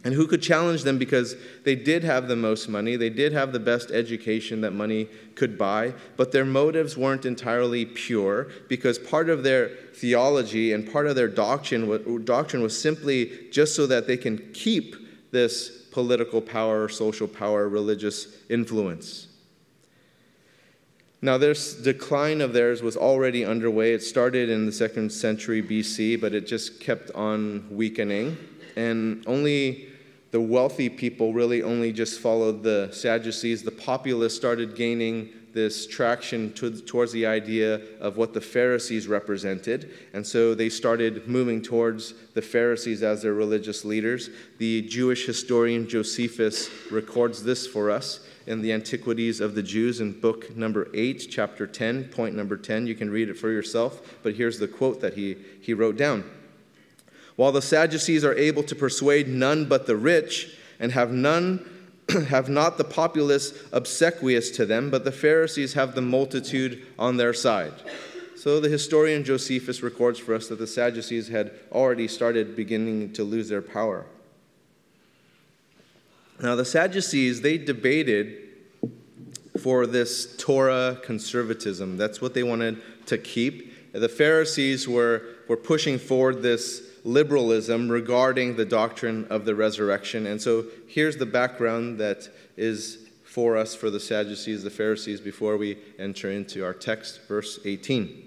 And 0.07 0.15
who 0.15 0.25
could 0.25 0.41
challenge 0.41 0.83
them 0.83 0.97
because 0.97 1.35
they 1.65 1.75
did 1.75 2.05
have 2.05 2.29
the 2.29 2.35
most 2.37 2.69
money, 2.69 2.95
they 2.95 3.09
did 3.09 3.33
have 3.33 3.51
the 3.51 3.59
best 3.59 3.91
education 3.91 4.61
that 4.61 4.71
money 4.71 5.09
could 5.35 5.57
buy, 5.57 5.93
but 6.15 6.31
their 6.31 6.45
motives 6.45 6.95
weren't 6.95 7.25
entirely 7.25 7.85
pure 7.85 8.47
because 8.69 8.97
part 8.97 9.29
of 9.29 9.43
their 9.43 9.67
theology 9.93 10.71
and 10.71 10.89
part 10.89 11.07
of 11.07 11.17
their 11.17 11.27
doctrine, 11.27 12.23
doctrine 12.23 12.63
was 12.63 12.81
simply 12.81 13.49
just 13.51 13.75
so 13.75 13.85
that 13.85 14.07
they 14.07 14.15
can 14.15 14.37
keep 14.53 14.95
this 15.31 15.83
political 15.91 16.39
power, 16.39 16.87
social 16.87 17.27
power, 17.27 17.67
religious 17.67 18.29
influence. 18.49 19.27
Now, 21.21 21.37
this 21.37 21.73
decline 21.73 22.39
of 22.39 22.53
theirs 22.53 22.81
was 22.81 22.95
already 22.95 23.43
underway. 23.43 23.91
It 23.91 24.03
started 24.03 24.49
in 24.49 24.65
the 24.65 24.71
second 24.71 25.11
century 25.11 25.61
BC, 25.61 26.21
but 26.21 26.33
it 26.33 26.47
just 26.47 26.79
kept 26.79 27.11
on 27.11 27.67
weakening. 27.69 28.37
And 28.77 29.25
only 29.27 29.89
the 30.31 30.41
wealthy 30.41 30.89
people 30.89 31.33
really 31.33 31.63
only 31.63 31.93
just 31.93 32.19
followed 32.19 32.63
the 32.63 32.89
Sadducees. 32.91 33.63
The 33.63 33.71
populace 33.71 34.35
started 34.35 34.75
gaining 34.75 35.29
this 35.53 35.87
traction 35.87 36.53
to, 36.53 36.69
towards 36.81 37.11
the 37.11 37.25
idea 37.25 37.81
of 37.99 38.15
what 38.15 38.33
the 38.33 38.41
Pharisees 38.41 39.07
represented. 39.07 39.91
And 40.13 40.25
so 40.25 40.53
they 40.53 40.69
started 40.69 41.27
moving 41.27 41.61
towards 41.61 42.13
the 42.35 42.41
Pharisees 42.41 43.01
as 43.01 43.23
their 43.23 43.33
religious 43.33 43.83
leaders. 43.83 44.29
The 44.59 44.83
Jewish 44.83 45.25
historian 45.25 45.89
Josephus 45.89 46.69
records 46.91 47.43
this 47.43 47.65
for 47.65 47.89
us 47.89 48.19
in 48.45 48.61
the 48.61 48.71
Antiquities 48.71 49.41
of 49.41 49.55
the 49.55 49.63
Jews 49.63 49.99
in 49.99 50.19
book 50.19 50.55
number 50.55 50.89
8, 50.93 51.27
chapter 51.29 51.65
10, 51.65 52.05
point 52.05 52.35
number 52.35 52.55
10. 52.55 52.85
You 52.85 52.95
can 52.95 53.09
read 53.09 53.29
it 53.29 53.37
for 53.37 53.49
yourself, 53.49 54.17
but 54.23 54.35
here's 54.35 54.59
the 54.59 54.67
quote 54.67 55.01
that 55.01 55.15
he, 55.15 55.37
he 55.61 55.73
wrote 55.73 55.97
down. 55.97 56.23
While 57.37 57.53
the 57.53 57.61
Sadducees 57.61 58.25
are 58.25 58.35
able 58.35 58.63
to 58.63 58.75
persuade 58.75 59.29
none 59.29 59.65
but 59.65 59.85
the 59.85 59.95
rich, 59.95 60.57
and 60.79 60.91
have 60.91 61.11
none 61.11 61.65
have 62.29 62.49
not 62.49 62.77
the 62.77 62.83
populace 62.83 63.53
obsequious 63.71 64.49
to 64.51 64.65
them, 64.65 64.89
but 64.89 65.03
the 65.03 65.11
Pharisees 65.11 65.73
have 65.73 65.93
the 65.93 66.01
multitude 66.01 66.85
on 66.97 67.17
their 67.17 67.33
side. 67.33 67.73
So 68.35 68.59
the 68.59 68.69
historian 68.69 69.23
Josephus 69.23 69.81
records 69.81 70.19
for 70.19 70.33
us 70.33 70.47
that 70.47 70.59
the 70.59 70.67
Sadducees 70.67 71.27
had 71.27 71.51
already 71.71 72.07
started 72.07 72.55
beginning 72.55 73.13
to 73.13 73.23
lose 73.23 73.49
their 73.49 73.61
power. 73.61 74.05
Now, 76.41 76.55
the 76.55 76.65
Sadducees, 76.65 77.41
they 77.41 77.57
debated 77.57 78.37
for 79.59 79.87
this 79.87 80.37
Torah 80.37 80.99
conservatism. 81.03 81.97
That's 81.97 82.21
what 82.21 82.35
they 82.35 82.43
wanted 82.43 82.81
to 83.07 83.17
keep. 83.17 83.91
The 83.91 84.07
Pharisees 84.07 84.87
were, 84.87 85.23
were 85.47 85.57
pushing 85.57 85.97
forward 85.97 86.43
this 86.43 86.86
liberalism 87.07 87.89
regarding 87.89 88.57
the 88.57 88.65
doctrine 88.65 89.25
of 89.29 89.45
the 89.45 89.55
resurrection. 89.55 90.27
And 90.27 90.41
so 90.41 90.65
here's 90.87 91.15
the 91.15 91.25
background 91.25 91.97
that 91.99 92.29
is 92.57 93.07
for 93.23 93.55
us 93.55 93.73
for 93.73 93.89
the 93.89 93.99
Sadducees, 93.99 94.63
the 94.63 94.69
Pharisees, 94.69 95.21
before 95.21 95.55
we 95.55 95.77
enter 95.97 96.29
into 96.29 96.65
our 96.65 96.73
text, 96.73 97.21
verse 97.27 97.59
18. 97.63 98.25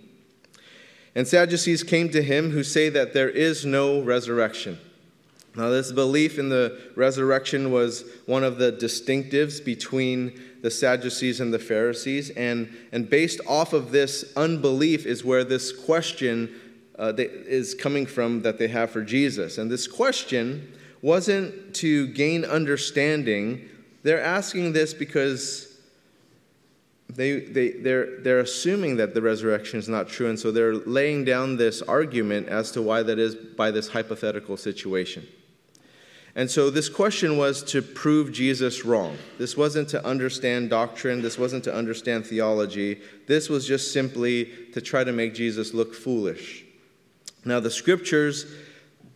And 1.14 1.28
Sadducees 1.28 1.82
came 1.82 2.08
to 2.10 2.22
him 2.22 2.52
who 2.52 2.62
say 2.62 2.88
that 2.88 3.12
there 3.12 3.28
is 3.28 3.66
no 3.66 4.00
resurrection. 4.00 4.78
Now, 5.54 5.68
this 5.68 5.92
belief 5.92 6.38
in 6.38 6.48
the 6.48 6.80
resurrection 6.94 7.72
was 7.72 8.04
one 8.24 8.44
of 8.44 8.58
the 8.58 8.72
distinctives 8.72 9.62
between 9.62 10.40
the 10.62 10.70
Sadducees 10.70 11.40
and 11.40 11.52
the 11.52 11.58
Pharisees. 11.58 12.30
And, 12.30 12.74
and 12.92 13.10
based 13.10 13.40
off 13.46 13.72
of 13.74 13.90
this 13.90 14.32
unbelief 14.36 15.04
is 15.04 15.24
where 15.24 15.44
this 15.44 15.72
question 15.72 16.54
uh, 17.00 17.14
is 17.16 17.74
coming 17.74 18.04
from 18.04 18.42
that 18.42 18.58
they 18.58 18.68
have 18.68 18.90
for 18.90 19.02
Jesus. 19.02 19.56
And 19.56 19.70
this 19.70 19.88
question 19.88 20.70
wasn't 21.00 21.74
to 21.76 22.06
gain 22.08 22.44
understanding, 22.44 23.68
they're 24.02 24.22
asking 24.22 24.74
this 24.74 24.92
because 24.92 25.78
they, 27.08 27.40
they, 27.40 27.70
they're, 27.70 28.20
they're 28.20 28.40
assuming 28.40 28.98
that 28.98 29.14
the 29.14 29.22
resurrection 29.22 29.78
is 29.78 29.88
not 29.88 30.08
true, 30.08 30.28
and 30.28 30.38
so 30.38 30.52
they're 30.52 30.74
laying 30.74 31.24
down 31.24 31.56
this 31.56 31.80
argument 31.80 32.48
as 32.48 32.70
to 32.72 32.82
why 32.82 33.02
that 33.02 33.18
is 33.18 33.34
by 33.34 33.70
this 33.70 33.88
hypothetical 33.88 34.58
situation. 34.58 35.26
And 36.36 36.50
so 36.50 36.68
this 36.68 36.90
question 36.90 37.38
was 37.38 37.64
to 37.64 37.80
prove 37.80 38.30
Jesus 38.30 38.84
wrong. 38.84 39.16
This 39.38 39.56
wasn't 39.56 39.88
to 39.88 40.04
understand 40.04 40.68
doctrine, 40.68 41.22
this 41.22 41.38
wasn't 41.38 41.64
to 41.64 41.74
understand 41.74 42.26
theology. 42.26 43.00
This 43.26 43.48
was 43.48 43.66
just 43.66 43.92
simply 43.92 44.44
to 44.74 44.82
try 44.82 45.02
to 45.02 45.12
make 45.12 45.34
Jesus 45.34 45.72
look 45.72 45.94
foolish. 45.94 46.66
Now, 47.44 47.60
the 47.60 47.70
scriptures, 47.70 48.46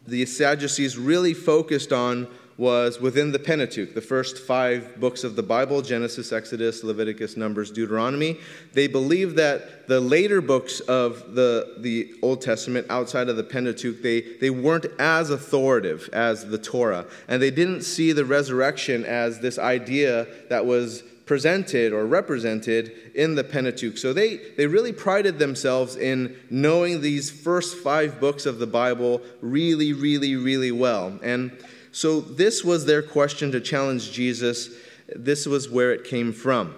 the 0.07 0.25
Sadducees 0.27 0.97
really 0.97 1.35
focused 1.35 1.93
on 1.93 2.29
was 2.57 3.01
within 3.01 3.33
the 3.33 3.39
Pentateuch, 3.39 3.95
the 3.95 4.01
first 4.01 4.39
five 4.39 5.01
books 5.01 5.25
of 5.25 5.35
the 5.35 5.43
Bible 5.43 5.83
Genesis, 5.83 6.33
Exodus, 6.33 6.85
Leviticus, 6.85 7.37
Numbers, 7.37 7.71
Deuteronomy. 7.71 8.39
They 8.73 8.87
believed 8.87 9.37
that 9.37 9.89
the 9.89 10.01
later 10.01 10.41
books 10.41 10.81
of 10.81 11.35
the, 11.35 11.77
the 11.79 12.15
Old 12.23 12.43
Testament 12.43 12.87
outside 12.91 13.29
of 13.29 13.37
the 13.37 13.43
Pentateuch, 13.43 14.03
they, 14.03 14.21
they 14.41 14.51
weren't 14.51 14.87
as 14.99 15.31
authoritative 15.31 16.09
as 16.13 16.49
the 16.49 16.59
Torah. 16.59 17.07
And 17.27 17.43
they 17.43 17.51
didn't 17.51 17.83
see 17.83 18.13
the 18.13 18.25
resurrection 18.25 19.05
as 19.05 19.41
this 19.41 19.59
idea 19.59 20.27
that 20.49 20.65
was 20.65 21.03
presented 21.27 21.93
or 21.93 22.07
represented 22.07 22.93
in 23.15 23.35
the 23.35 23.45
Pentateuch. 23.45 23.97
So 23.97 24.13
they, 24.13 24.37
they 24.57 24.67
really 24.67 24.93
prided 24.93 25.39
themselves 25.39 25.97
in 25.97 26.37
knowing 26.51 27.01
these 27.01 27.31
first 27.31 27.79
five 27.79 28.21
books 28.21 28.47
of 28.47 28.59
the 28.59 28.67
Bible 28.67 29.23
really, 29.41 29.93
really, 29.93 30.37
really 30.37 30.73
well. 30.73 31.19
And 31.23 31.57
so, 31.93 32.21
this 32.21 32.65
was 32.65 32.87
their 32.87 33.03
question 33.03 33.53
to 33.53 33.61
challenge 33.61 34.11
Jesus. 34.11 34.71
This 35.15 35.47
was 35.47 35.71
where 35.71 35.93
it 35.93 36.03
came 36.03 36.33
from. 36.33 36.75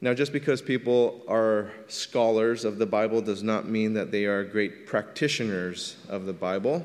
Now, 0.00 0.14
just 0.14 0.32
because 0.32 0.60
people 0.60 1.22
are 1.28 1.70
scholars 1.86 2.64
of 2.64 2.78
the 2.78 2.86
Bible 2.86 3.20
does 3.20 3.44
not 3.44 3.68
mean 3.68 3.94
that 3.94 4.10
they 4.10 4.24
are 4.24 4.42
great 4.42 4.86
practitioners 4.86 5.96
of 6.08 6.26
the 6.26 6.32
Bible. 6.32 6.84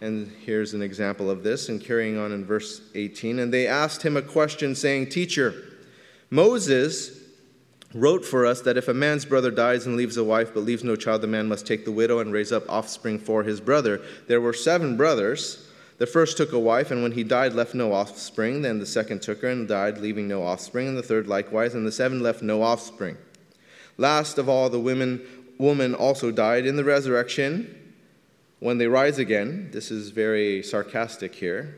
And 0.00 0.30
here's 0.44 0.74
an 0.74 0.82
example 0.82 1.30
of 1.30 1.42
this, 1.42 1.68
and 1.68 1.80
carrying 1.82 2.18
on 2.18 2.32
in 2.32 2.44
verse 2.44 2.82
18. 2.94 3.38
And 3.38 3.52
they 3.52 3.66
asked 3.66 4.02
him 4.02 4.16
a 4.16 4.22
question, 4.22 4.74
saying, 4.74 5.08
Teacher, 5.08 5.54
Moses 6.30 7.20
wrote 7.94 8.24
for 8.24 8.44
us 8.44 8.60
that 8.62 8.76
if 8.76 8.88
a 8.88 8.94
man's 8.94 9.24
brother 9.24 9.52
dies 9.52 9.86
and 9.86 9.96
leaves 9.96 10.16
a 10.16 10.24
wife 10.24 10.52
but 10.52 10.64
leaves 10.64 10.82
no 10.82 10.96
child, 10.96 11.22
the 11.22 11.26
man 11.28 11.48
must 11.48 11.66
take 11.66 11.84
the 11.84 11.92
widow 11.92 12.18
and 12.18 12.32
raise 12.32 12.50
up 12.50 12.68
offspring 12.68 13.18
for 13.18 13.44
his 13.44 13.60
brother. 13.60 14.02
There 14.26 14.40
were 14.40 14.52
seven 14.52 14.96
brothers. 14.96 15.70
The 15.98 16.06
first 16.06 16.36
took 16.36 16.52
a 16.52 16.58
wife, 16.58 16.90
and 16.90 17.04
when 17.04 17.12
he 17.12 17.22
died, 17.22 17.52
left 17.52 17.72
no 17.72 17.92
offspring. 17.92 18.62
Then 18.62 18.80
the 18.80 18.86
second 18.86 19.22
took 19.22 19.42
her 19.42 19.48
and 19.48 19.68
died, 19.68 19.98
leaving 19.98 20.26
no 20.26 20.42
offspring. 20.42 20.88
And 20.88 20.98
the 20.98 21.02
third 21.02 21.28
likewise, 21.28 21.74
and 21.74 21.86
the 21.86 21.92
seven 21.92 22.20
left 22.20 22.42
no 22.42 22.62
offspring. 22.62 23.16
Last 23.96 24.38
of 24.38 24.48
all, 24.48 24.68
the 24.68 24.80
women, 24.80 25.24
woman 25.56 25.94
also 25.94 26.32
died 26.32 26.66
in 26.66 26.74
the 26.74 26.82
resurrection. 26.82 27.83
When 28.64 28.78
they 28.78 28.86
rise 28.86 29.18
again, 29.18 29.68
this 29.72 29.90
is 29.90 30.08
very 30.08 30.62
sarcastic 30.62 31.34
here. 31.34 31.74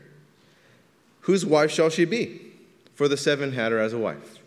Whose 1.19 1.45
wife 1.45 1.69
shall 1.69 1.89
she 1.89 2.05
be? 2.05 2.39
For 2.95 3.09
the 3.09 3.17
seven 3.17 3.51
had 3.51 3.73
her 3.73 3.77
as 3.77 3.91
a 3.91 3.97
wife. 3.97 4.39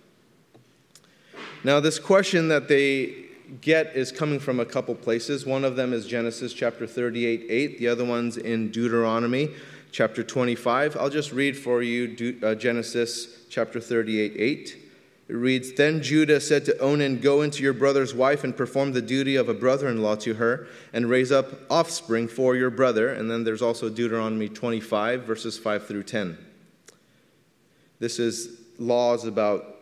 Now, 1.65 1.81
this 1.81 1.99
question 1.99 2.49
that 2.49 2.67
they 2.67 3.27
get 3.61 3.95
is 3.95 4.11
coming 4.11 4.41
from 4.41 4.59
a 4.59 4.65
couple 4.65 4.95
places. 4.95 5.45
One 5.45 5.67
of 5.67 5.77
them 5.77 5.93
is 5.93 6.07
Genesis 6.07 6.55
chapter 6.55 6.87
38, 6.87 7.45
8. 7.51 7.79
The 7.79 7.89
other 7.89 8.07
one's 8.07 8.39
in 8.39 8.71
Deuteronomy 8.71 9.51
chapter 9.93 10.23
25. 10.23 10.97
I'll 10.97 11.11
just 11.11 11.33
read 11.33 11.59
for 11.59 11.83
you 11.83 12.39
uh, 12.43 12.55
Genesis 12.55 13.45
chapter 13.51 13.81
38, 13.81 14.33
8. 14.35 14.80
It 15.31 15.37
reads 15.37 15.73
Then 15.75 16.03
Judah 16.03 16.41
said 16.41 16.65
to 16.65 16.77
Onan, 16.79 17.21
Go 17.21 17.43
into 17.43 17.63
your 17.63 17.73
brother's 17.73 18.13
wife 18.13 18.43
and 18.43 18.57
perform 18.57 18.91
the 18.91 19.01
duty 19.01 19.37
of 19.37 19.49
a 19.49 19.55
brother 19.55 19.89
in 19.89 20.03
law 20.03 20.17
to 20.17 20.35
her, 20.35 20.67
and 20.93 21.09
raise 21.09 21.31
up 21.31 21.71
offspring 21.71 22.27
for 22.27 22.57
your 22.57 22.69
brother. 22.69 23.11
And 23.11 23.31
then 23.31 23.45
there's 23.45 23.63
also 23.63 23.89
Deuteronomy 23.89 24.49
25, 24.49 25.23
verses 25.23 25.57
5 25.57 25.87
through 25.87 26.03
10. 26.03 26.37
This 28.01 28.19
is 28.19 28.59
laws 28.77 29.25
about 29.25 29.77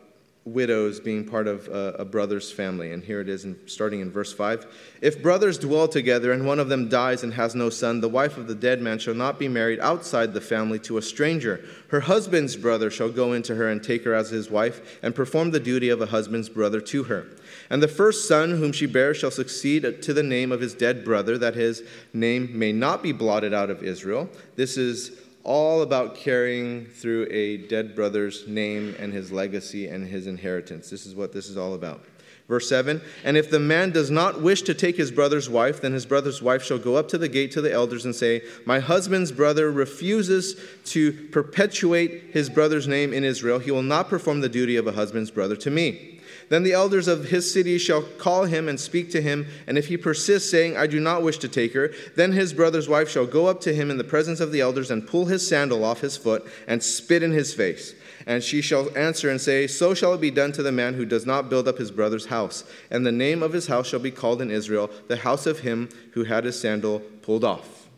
widows 0.53 1.01
being 1.01 1.25
part 1.25 1.47
of 1.47 1.69
a, 1.69 1.97
a, 1.99 2.05
brother's 2.05 2.51
family. 2.51 2.93
And 2.93 3.03
here 3.03 3.21
it 3.21 3.29
is, 3.29 3.45
in, 3.45 3.59
starting 3.67 4.01
in 4.01 4.11
verse 4.11 4.33
5. 4.33 4.67
If 5.01 5.23
brothers 5.23 5.59
dwell 5.59 5.89
together 5.89 6.33
and 6.33 6.47
one 6.47 6.59
of 6.59 6.69
them 6.69 6.89
dies 6.89 7.23
and 7.23 7.35
has 7.35 7.55
no 7.55 7.71
son, 7.71 8.01
the 8.01 8.09
wife 8.09 8.37
of 8.37 8.47
the 8.47 8.55
dead 8.55 8.81
man 8.81 8.99
shall 8.99 9.15
not 9.15 9.39
be 9.39 9.49
married 9.49 9.81
outside 9.81 10.33
the 10.33 10.41
family 10.41 10.79
to 10.81 10.99
a 10.99 11.03
stranger. 11.03 11.65
Her 11.89 12.01
husband's 12.01 12.57
brother 12.57 12.91
shall 12.91 13.11
go 13.11 13.33
into 13.33 13.55
her 13.55 13.69
and 13.69 13.83
take 13.83 14.05
her 14.05 14.15
as 14.15 14.31
his 14.31 14.51
wife 14.51 14.99
and 15.03 15.15
perform 15.15 15.51
the 15.51 15.61
duty 15.61 15.89
of 15.89 16.01
a 16.01 16.07
husband's 16.07 16.49
brother 16.49 16.81
to 16.81 17.05
her. 17.05 17.27
And 17.71 17.83
the 17.83 17.89
first 17.89 18.27
son 18.27 18.51
whom 18.51 18.73
she 18.73 18.87
bears 18.87 19.17
shall 19.17 19.31
succeed 19.31 20.03
to 20.03 20.15
the 20.15 20.23
name 20.23 20.53
of 20.53 20.61
his 20.61 20.75
dead 20.75 21.05
brother, 21.05 21.37
that 21.39 21.55
his 21.55 21.83
name 22.13 22.59
may 22.59 22.73
not 22.73 23.03
be 23.03 23.13
blotted 23.13 23.53
out 23.53 23.71
of 23.71 23.83
Israel. 23.83 24.29
This 24.57 24.77
is 24.77 25.13
all 25.49 25.81
about 25.81 26.15
carrying 26.15 26.85
through 26.85 27.27
a 27.31 27.57
dead 27.57 27.95
brother's 27.95 28.47
name 28.47 28.95
and 28.99 29.15
his 29.15 29.33
legacy 29.33 29.89
and 29.89 30.07
his 30.07 30.27
inheritance. 30.27 30.91
This 30.91 31.07
is 31.07 31.15
what 31.15 31.33
this 31.33 31.49
is 31.49 31.57
all 31.57 31.73
about. 31.73 32.05
Verse 32.49 32.67
7 32.69 33.03
And 33.25 33.37
if 33.37 33.51
the 33.51 33.61
man 33.61 33.91
does 33.91 34.11
not 34.11 34.41
wish 34.41 34.63
to 34.63 34.75
take 34.75 34.97
his 34.97 35.11
brother's 35.11 35.51
wife, 35.51 35.83
then 35.83 35.93
his 35.93 36.07
brother's 36.07 36.43
wife 36.43 36.63
shall 36.63 36.79
go 36.79 36.97
up 36.97 37.09
to 37.09 37.19
the 37.19 37.29
gate 37.29 37.53
to 37.53 37.61
the 37.61 37.73
elders 37.73 38.05
and 38.05 38.17
say, 38.17 38.43
My 38.65 38.81
husband's 38.81 39.33
brother 39.33 39.71
refuses 39.71 40.59
to 40.87 41.13
perpetuate 41.29 42.31
his 42.33 42.49
brother's 42.49 42.89
name 42.89 43.13
in 43.13 43.23
Israel. 43.23 43.59
He 43.59 43.71
will 43.71 43.83
not 43.83 44.09
perform 44.09 44.41
the 44.41 44.49
duty 44.49 44.77
of 44.77 44.87
a 44.87 44.93
husband's 44.93 45.31
brother 45.31 45.57
to 45.57 45.71
me. 45.71 46.15
Then 46.49 46.63
the 46.63 46.73
elders 46.73 47.09
of 47.09 47.27
his 47.27 47.53
city 47.53 47.77
shall 47.77 48.03
call 48.03 48.45
him 48.45 48.69
and 48.69 48.81
speak 48.81 49.11
to 49.11 49.21
him, 49.21 49.47
and 49.67 49.77
if 49.77 49.89
he 49.89 49.99
persists, 49.99 50.51
saying, 50.51 50.79
I 50.79 50.87
do 50.87 50.99
not 50.99 51.23
wish 51.23 51.37
to 51.39 51.49
take 51.49 51.75
her, 51.75 51.93
then 52.17 52.33
his 52.33 52.55
brother's 52.55 52.89
wife 52.89 53.11
shall 53.11 53.27
go 53.27 53.47
up 53.47 53.61
to 53.63 53.75
him 53.75 53.91
in 53.91 53.99
the 53.99 54.05
presence 54.05 54.41
of 54.41 54.51
the 54.51 54.63
elders 54.63 54.91
and 54.91 55.07
pull 55.07 55.27
his 55.27 55.47
sandal 55.47 55.85
off 55.85 56.01
his 56.01 56.17
foot 56.17 56.47
and 56.67 56.83
spit 56.83 57.23
in 57.23 57.33
his 57.33 57.53
face. 57.53 57.95
And 58.29 58.45
she 58.45 58.61
shall 58.61 58.95
answer 58.97 59.31
and 59.31 59.41
say, 59.41 59.67
So 59.67 59.95
shall 59.95 60.13
it 60.13 60.21
be 60.21 60.31
done 60.31 60.53
to 60.53 60.63
the 60.63 60.71
man 60.71 60.93
who 60.93 61.07
does 61.07 61.25
not 61.25 61.49
build 61.49 61.67
up 61.67 61.79
his 61.79 61.91
brother's 61.91 62.27
house. 62.27 62.63
And 62.91 63.07
the 63.07 63.11
name 63.11 63.43
of 63.43 63.55
his 63.55 63.69
house 63.69 63.89
shall 63.89 64.01
be 64.01 64.11
called 64.11 64.43
in 64.43 64.51
Israel, 64.51 64.91
the 65.09 65.17
house 65.17 65.47
of 65.47 65.61
him 65.61 65.89
who 66.13 66.25
had 66.25 66.45
his 66.45 66.61
sandal 66.61 67.01
pulled 67.23 67.43
off. 67.43 67.89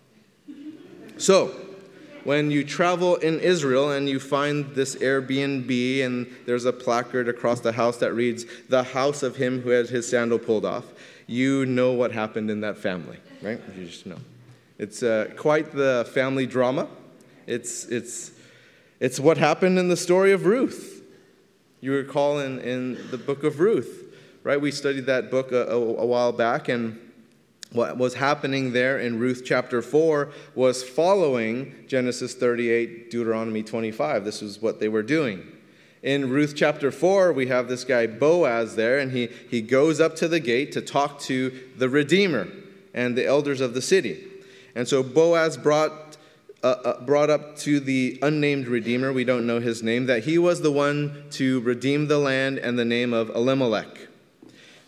So, 1.16 1.48
when 2.22 2.52
you 2.52 2.62
travel 2.62 3.16
in 3.16 3.40
Israel 3.40 3.90
and 3.90 4.08
you 4.08 4.20
find 4.20 4.72
this 4.76 4.94
Airbnb 4.94 6.04
and 6.04 6.32
there's 6.46 6.64
a 6.64 6.72
placard 6.72 7.28
across 7.28 7.58
the 7.58 7.72
house 7.72 7.96
that 7.96 8.14
reads, 8.14 8.46
The 8.68 8.84
house 8.84 9.24
of 9.24 9.34
him 9.34 9.60
who 9.62 9.70
had 9.70 9.88
his 9.88 10.08
sandal 10.08 10.38
pulled 10.38 10.64
off, 10.64 10.84
you 11.26 11.66
know 11.66 11.90
what 11.90 12.12
happened 12.12 12.52
in 12.52 12.60
that 12.60 12.78
family, 12.78 13.16
right? 13.42 13.60
You 13.76 13.84
just 13.84 14.06
know. 14.06 14.18
It's 14.78 15.02
uh, 15.02 15.30
quite 15.36 15.72
the 15.72 16.08
family 16.14 16.46
drama. 16.46 16.86
It's, 17.48 17.86
it's, 17.86 18.30
it's 19.00 19.18
what 19.18 19.38
happened 19.38 19.78
in 19.78 19.88
the 19.88 19.96
story 19.96 20.32
of 20.32 20.46
Ruth. 20.46 21.02
You 21.80 21.94
recall 21.94 22.38
in, 22.38 22.58
in 22.60 23.10
the 23.10 23.18
book 23.18 23.42
of 23.42 23.58
Ruth, 23.58 24.14
right? 24.44 24.60
We 24.60 24.70
studied 24.70 25.06
that 25.06 25.30
book 25.30 25.50
a, 25.50 25.66
a, 25.66 25.76
a 25.76 26.06
while 26.06 26.32
back, 26.32 26.68
and 26.68 27.00
what 27.72 27.96
was 27.96 28.14
happening 28.14 28.72
there 28.72 28.98
in 28.98 29.18
Ruth 29.18 29.42
chapter 29.44 29.80
4 29.80 30.30
was 30.54 30.82
following 30.82 31.74
Genesis 31.86 32.34
38, 32.34 33.10
Deuteronomy 33.10 33.62
25. 33.62 34.24
This 34.24 34.42
is 34.42 34.60
what 34.60 34.80
they 34.80 34.88
were 34.88 35.02
doing. 35.02 35.46
In 36.02 36.30
Ruth 36.30 36.54
chapter 36.56 36.90
4, 36.90 37.32
we 37.32 37.46
have 37.46 37.68
this 37.68 37.84
guy 37.84 38.06
Boaz 38.06 38.74
there, 38.74 38.98
and 38.98 39.12
he, 39.12 39.28
he 39.48 39.60
goes 39.60 40.00
up 40.00 40.16
to 40.16 40.28
the 40.28 40.40
gate 40.40 40.72
to 40.72 40.80
talk 40.80 41.20
to 41.20 41.52
the 41.76 41.88
Redeemer 41.88 42.48
and 42.92 43.16
the 43.16 43.26
elders 43.26 43.60
of 43.60 43.74
the 43.74 43.82
city. 43.82 44.26
And 44.74 44.88
so 44.88 45.02
Boaz 45.02 45.56
brought, 45.56 46.16
uh, 46.62 46.66
uh, 46.66 47.00
brought 47.00 47.30
up 47.30 47.56
to 47.56 47.80
the 47.80 48.18
unnamed 48.22 48.68
Redeemer, 48.68 49.12
we 49.12 49.24
don't 49.24 49.46
know 49.46 49.60
his 49.60 49.82
name, 49.82 50.06
that 50.06 50.24
he 50.24 50.38
was 50.38 50.60
the 50.60 50.72
one 50.72 51.24
to 51.30 51.60
redeem 51.60 52.08
the 52.08 52.18
land 52.18 52.58
and 52.58 52.78
the 52.78 52.84
name 52.84 53.12
of 53.12 53.30
Elimelech 53.30 54.08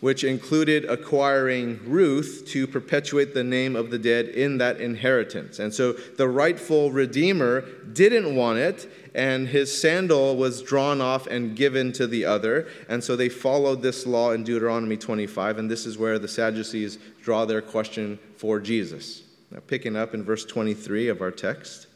which 0.02 0.24
included 0.24 0.84
acquiring 0.86 1.78
Ruth 1.86 2.42
to 2.48 2.66
perpetuate 2.66 3.34
the 3.34 3.44
name 3.44 3.76
of 3.76 3.92
the 3.92 4.00
dead 4.00 4.26
in 4.26 4.58
that 4.58 4.80
inheritance. 4.80 5.60
And 5.60 5.72
so 5.72 5.92
the 5.92 6.26
rightful 6.26 6.90
Redeemer 6.90 7.60
didn't 7.92 8.34
want 8.34 8.58
it, 8.58 8.92
and 9.14 9.46
his 9.46 9.80
sandal 9.80 10.34
was 10.34 10.60
drawn 10.60 11.00
off 11.00 11.28
and 11.28 11.54
given 11.54 11.92
to 11.92 12.08
the 12.08 12.24
other. 12.24 12.66
And 12.88 13.04
so 13.04 13.14
they 13.14 13.28
followed 13.28 13.80
this 13.80 14.04
law 14.04 14.32
in 14.32 14.42
Deuteronomy 14.42 14.96
25, 14.96 15.58
and 15.58 15.70
this 15.70 15.86
is 15.86 15.96
where 15.96 16.18
the 16.18 16.26
Sadducees 16.26 16.98
draw 17.22 17.44
their 17.44 17.62
question 17.62 18.18
for 18.36 18.58
Jesus. 18.58 19.21
Now, 19.52 19.60
picking 19.66 19.96
up 19.96 20.14
in 20.14 20.24
verse 20.24 20.46
23 20.46 21.08
of 21.08 21.20
our 21.20 21.30
text, 21.30 21.86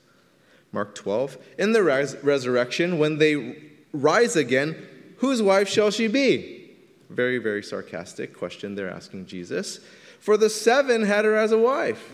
Mark 0.72 0.94
12. 0.94 1.38
In 1.58 1.72
the 1.72 1.82
res- 1.82 2.16
resurrection, 2.22 2.98
when 2.98 3.16
they 3.16 3.56
rise 3.92 4.36
again, 4.36 4.76
whose 5.18 5.40
wife 5.40 5.66
shall 5.66 5.90
she 5.90 6.06
be? 6.06 6.76
Very, 7.08 7.38
very 7.38 7.62
sarcastic 7.62 8.36
question 8.36 8.74
they're 8.74 8.90
asking 8.90 9.26
Jesus. 9.26 9.80
For 10.20 10.36
the 10.36 10.50
seven 10.50 11.02
had 11.02 11.24
her 11.24 11.34
as 11.34 11.52
a 11.52 11.58
wife. 11.58 12.10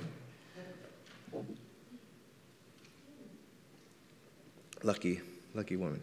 Lucky, 4.85 5.21
lucky 5.55 5.77
woman. 5.77 6.03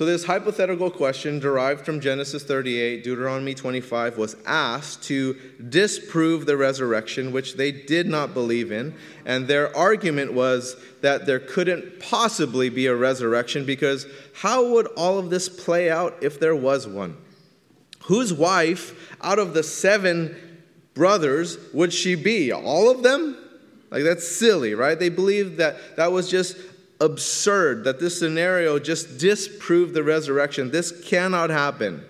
So, 0.00 0.06
this 0.06 0.24
hypothetical 0.24 0.90
question 0.90 1.40
derived 1.40 1.84
from 1.84 2.00
Genesis 2.00 2.42
38, 2.42 3.04
Deuteronomy 3.04 3.54
25, 3.54 4.16
was 4.16 4.34
asked 4.46 5.02
to 5.02 5.34
disprove 5.68 6.46
the 6.46 6.56
resurrection, 6.56 7.32
which 7.32 7.58
they 7.58 7.70
did 7.70 8.06
not 8.06 8.32
believe 8.32 8.72
in. 8.72 8.94
And 9.26 9.46
their 9.46 9.76
argument 9.76 10.32
was 10.32 10.74
that 11.02 11.26
there 11.26 11.38
couldn't 11.38 12.00
possibly 12.00 12.70
be 12.70 12.86
a 12.86 12.96
resurrection 12.96 13.66
because 13.66 14.06
how 14.36 14.70
would 14.70 14.86
all 14.96 15.18
of 15.18 15.28
this 15.28 15.50
play 15.50 15.90
out 15.90 16.16
if 16.22 16.40
there 16.40 16.56
was 16.56 16.88
one? 16.88 17.18
Whose 18.04 18.32
wife 18.32 19.14
out 19.20 19.38
of 19.38 19.52
the 19.52 19.62
seven 19.62 20.34
brothers 20.94 21.58
would 21.74 21.92
she 21.92 22.14
be? 22.14 22.50
All 22.54 22.90
of 22.90 23.02
them? 23.02 23.36
Like, 23.90 24.04
that's 24.04 24.26
silly, 24.26 24.74
right? 24.74 24.98
They 24.98 25.10
believed 25.10 25.58
that 25.58 25.96
that 25.96 26.10
was 26.10 26.30
just 26.30 26.56
absurd 27.00 27.84
that 27.84 27.98
this 27.98 28.18
scenario 28.18 28.78
just 28.78 29.18
disproved 29.18 29.94
the 29.94 30.02
resurrection. 30.02 30.70
This 30.70 30.92
cannot 31.04 31.50
happen. 31.50 32.04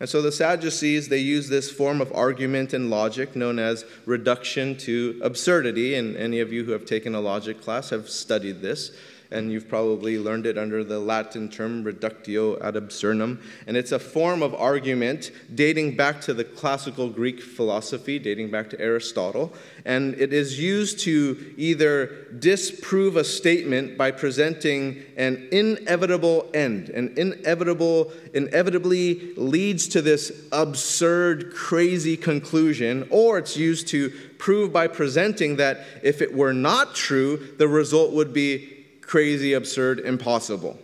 And 0.00 0.08
so 0.08 0.22
the 0.22 0.32
Sadducees, 0.32 1.08
they 1.08 1.18
use 1.18 1.48
this 1.48 1.70
form 1.70 2.00
of 2.00 2.10
argument 2.14 2.72
and 2.72 2.88
logic 2.88 3.36
known 3.36 3.58
as 3.58 3.84
reduction 4.06 4.76
to 4.78 5.20
absurdity. 5.22 5.94
And 5.94 6.16
any 6.16 6.40
of 6.40 6.52
you 6.52 6.64
who 6.64 6.72
have 6.72 6.86
taken 6.86 7.14
a 7.14 7.20
logic 7.20 7.60
class 7.60 7.90
have 7.90 8.08
studied 8.08 8.62
this 8.62 8.92
and 9.30 9.52
you've 9.52 9.68
probably 9.68 10.18
learned 10.18 10.46
it 10.46 10.58
under 10.58 10.82
the 10.82 10.98
Latin 10.98 11.48
term 11.48 11.84
reductio 11.84 12.60
ad 12.60 12.76
absurdum. 12.76 13.40
And 13.66 13.76
it's 13.76 13.92
a 13.92 13.98
form 13.98 14.42
of 14.42 14.54
argument 14.54 15.30
dating 15.54 15.96
back 15.96 16.20
to 16.22 16.34
the 16.34 16.44
classical 16.44 17.08
Greek 17.08 17.40
philosophy, 17.40 18.18
dating 18.18 18.50
back 18.50 18.70
to 18.70 18.80
Aristotle. 18.80 19.52
And 19.84 20.14
it 20.14 20.32
is 20.32 20.58
used 20.58 21.00
to 21.00 21.54
either 21.56 22.26
disprove 22.38 23.16
a 23.16 23.24
statement 23.24 23.96
by 23.96 24.10
presenting 24.10 25.02
an 25.16 25.48
inevitable 25.52 26.50
end. 26.52 26.88
An 26.88 27.14
inevitable, 27.16 28.12
inevitably 28.34 29.34
leads 29.36 29.86
to 29.88 30.02
this 30.02 30.46
absurd, 30.50 31.54
crazy 31.54 32.16
conclusion, 32.16 33.06
or 33.10 33.38
it's 33.38 33.56
used 33.56 33.88
to 33.88 34.10
prove 34.38 34.72
by 34.72 34.88
presenting 34.88 35.56
that 35.56 35.84
if 36.02 36.20
it 36.20 36.34
were 36.34 36.52
not 36.52 36.94
true, 36.94 37.54
the 37.58 37.68
result 37.68 38.12
would 38.12 38.32
be 38.32 38.79
crazy, 39.10 39.54
absurd, 39.54 39.98
impossible. 39.98 40.78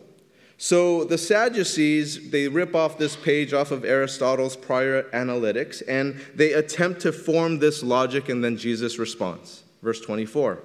So 0.58 1.04
the 1.04 1.16
Sadducees, 1.16 2.32
they 2.32 2.48
rip 2.48 2.74
off 2.74 2.98
this 2.98 3.14
page 3.14 3.52
off 3.52 3.70
of 3.70 3.84
Aristotle's 3.84 4.56
prior 4.56 5.04
analytics 5.10 5.80
and 5.86 6.20
they 6.34 6.52
attempt 6.54 7.02
to 7.02 7.12
form 7.12 7.60
this 7.60 7.84
logic 7.84 8.28
and 8.28 8.42
then 8.42 8.56
Jesus 8.56 8.98
responds. 8.98 9.62
Verse 9.80 10.00
24 10.00 10.58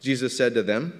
Jesus 0.00 0.36
said 0.36 0.54
to 0.54 0.62
them, 0.62 0.92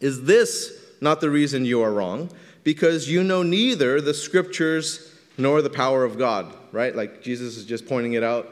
Is 0.00 0.22
this 0.22 0.80
not 1.00 1.20
the 1.20 1.28
reason 1.28 1.64
you 1.64 1.82
are 1.82 1.92
wrong? 1.92 2.30
Because 2.62 3.10
you 3.10 3.24
know 3.24 3.42
neither 3.42 4.00
the 4.00 4.14
scriptures 4.14 5.12
nor 5.36 5.60
the 5.60 5.70
power 5.70 6.04
of 6.04 6.18
God, 6.18 6.54
right? 6.70 6.94
Like 6.94 7.20
Jesus 7.20 7.56
is 7.56 7.64
just 7.64 7.88
pointing 7.88 8.12
it 8.12 8.22
out. 8.22 8.48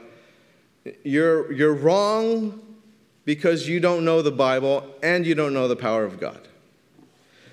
You're, 1.04 1.52
you're 1.52 1.74
wrong 1.74 2.60
because 3.24 3.68
you 3.68 3.78
don't 3.78 4.04
know 4.04 4.22
the 4.22 4.32
Bible 4.32 4.92
and 5.04 5.24
you 5.24 5.36
don't 5.36 5.54
know 5.54 5.68
the 5.68 5.76
power 5.76 6.04
of 6.04 6.18
God. 6.18 6.48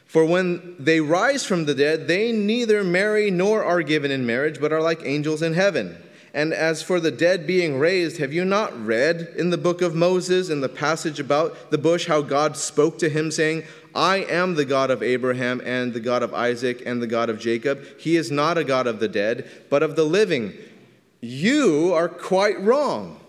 For 0.08 0.24
when 0.24 0.76
they 0.80 1.02
rise 1.02 1.44
from 1.44 1.66
the 1.66 1.76
dead, 1.76 2.08
they 2.08 2.32
neither 2.32 2.84
marry 2.84 3.30
nor 3.30 3.64
are 3.64 3.82
given 3.82 4.10
in 4.10 4.26
marriage, 4.26 4.60
but 4.60 4.72
are 4.72 4.82
like 4.82 5.02
angels 5.04 5.42
in 5.42 5.54
heaven. 5.54 6.02
And 6.34 6.54
as 6.54 6.82
for 6.82 7.00
the 7.00 7.12
dead 7.12 7.46
being 7.46 7.78
raised, 7.78 8.18
have 8.18 8.32
you 8.32 8.46
not 8.46 8.86
read 8.86 9.34
in 9.38 9.50
the 9.50 9.58
book 9.58 9.82
of 9.82 9.96
Moses, 9.96 10.50
in 10.50 10.62
the 10.62 10.70
passage 10.70 11.20
about 11.20 11.72
the 11.72 11.78
bush, 11.78 12.08
how 12.08 12.22
God 12.22 12.56
spoke 12.56 13.00
to 13.00 13.10
him, 13.10 13.32
saying, 13.32 13.64
I 13.94 14.18
am 14.18 14.56
the 14.56 14.64
God 14.66 14.92
of 14.92 15.04
Abraham 15.04 15.62
and 15.66 15.94
the 15.94 16.00
God 16.00 16.24
of 16.24 16.34
Isaac 16.34 16.84
and 16.86 17.02
the 17.02 17.08
God 17.08 17.30
of 17.30 17.40
Jacob. 17.40 17.84
He 18.00 18.16
is 18.16 18.32
not 18.32 18.58
a 18.58 18.64
God 18.64 18.88
of 18.88 19.00
the 19.00 19.08
dead, 19.08 19.50
but 19.70 19.84
of 19.84 19.96
the 19.96 20.04
living. 20.04 20.54
You 21.20 21.94
are 21.94 22.08
quite 22.08 22.60
wrong. 22.62 23.20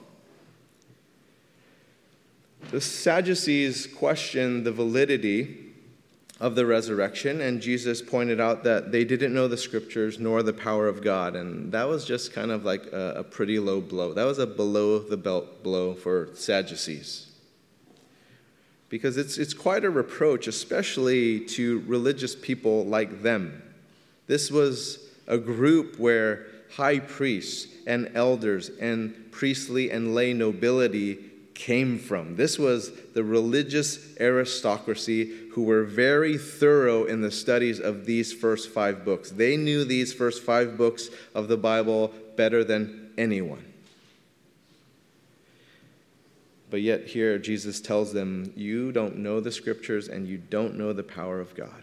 The 2.70 2.80
Sadducees 2.80 3.87
question 3.87 4.64
the 4.64 4.73
validity 4.73 5.67
of 6.40 6.54
the 6.54 6.64
resurrection, 6.64 7.40
and 7.40 7.61
Jesus 7.61 8.00
pointed 8.00 8.40
out 8.40 8.62
that 8.62 8.92
they 8.92 9.04
didn't 9.04 9.35
know 9.35 9.49
the 9.49 9.57
scriptures 9.57 10.21
nor 10.21 10.42
the 10.42 10.52
power 10.52 10.87
of 10.87 11.02
God. 11.02 11.35
And 11.35 11.73
that 11.73 11.88
was 11.88 12.04
just 12.04 12.33
kind 12.33 12.52
of 12.52 12.64
like 12.64 12.87
a, 12.92 13.14
a 13.16 13.25
pretty 13.25 13.59
low 13.59 13.81
blow. 13.81 14.14
That 14.14 14.24
was 14.24 14.38
a 14.38 14.46
below 14.46 15.01
the 15.01 15.16
belt 15.16 15.64
blow 15.64 15.94
for 15.94 16.31
Sadducees. 16.35 17.27
Because 18.88 19.16
it's, 19.16 19.37
it's 19.37 19.53
quite 19.53 19.85
a 19.85 19.90
reproach, 19.90 20.46
especially 20.46 21.40
to 21.46 21.81
religious 21.87 22.37
people 22.37 22.85
like 22.85 23.22
them. 23.22 23.62
This 24.29 24.51
was 24.51 25.11
a 25.27 25.38
group 25.38 25.98
where 25.98 26.46
high 26.74 27.01
priests 27.01 27.66
and 27.87 28.11
elders 28.14 28.70
and 28.81 29.33
priestly 29.33 29.90
and 29.90 30.14
lay 30.14 30.33
nobility 30.33 31.27
came 31.59 31.99
from. 31.99 32.37
This 32.37 32.57
was 32.57 32.92
the 33.14 33.25
religious 33.25 34.16
aristocracy 34.21 35.49
who 35.53 35.64
were 35.64 35.83
very 35.83 36.38
thorough 36.38 37.05
in 37.05 37.21
the 37.21 37.33
studies 37.33 37.81
of 37.81 38.07
these 38.07 38.33
first 38.33 38.71
five 38.71 39.05
books. 39.05 39.31
They 39.33 39.57
knew 39.57 39.85
these 39.85 40.14
first 40.14 40.44
five 40.44 40.79
books 40.79 41.09
of 41.35 41.49
the 41.49 41.57
Bible 41.57 42.14
better 42.37 42.62
than 42.62 43.11
anyone. 43.18 43.64
But 46.71 46.83
yet, 46.83 47.07
here 47.07 47.38
Jesus 47.38 47.81
tells 47.81 48.12
them, 48.12 48.53
You 48.55 48.92
don't 48.92 49.16
know 49.16 49.40
the 49.40 49.51
scriptures 49.51 50.07
and 50.07 50.29
you 50.29 50.38
don't 50.38 50.79
know 50.79 50.92
the 50.92 51.03
power 51.03 51.40
of 51.40 51.57
God. 51.57 51.83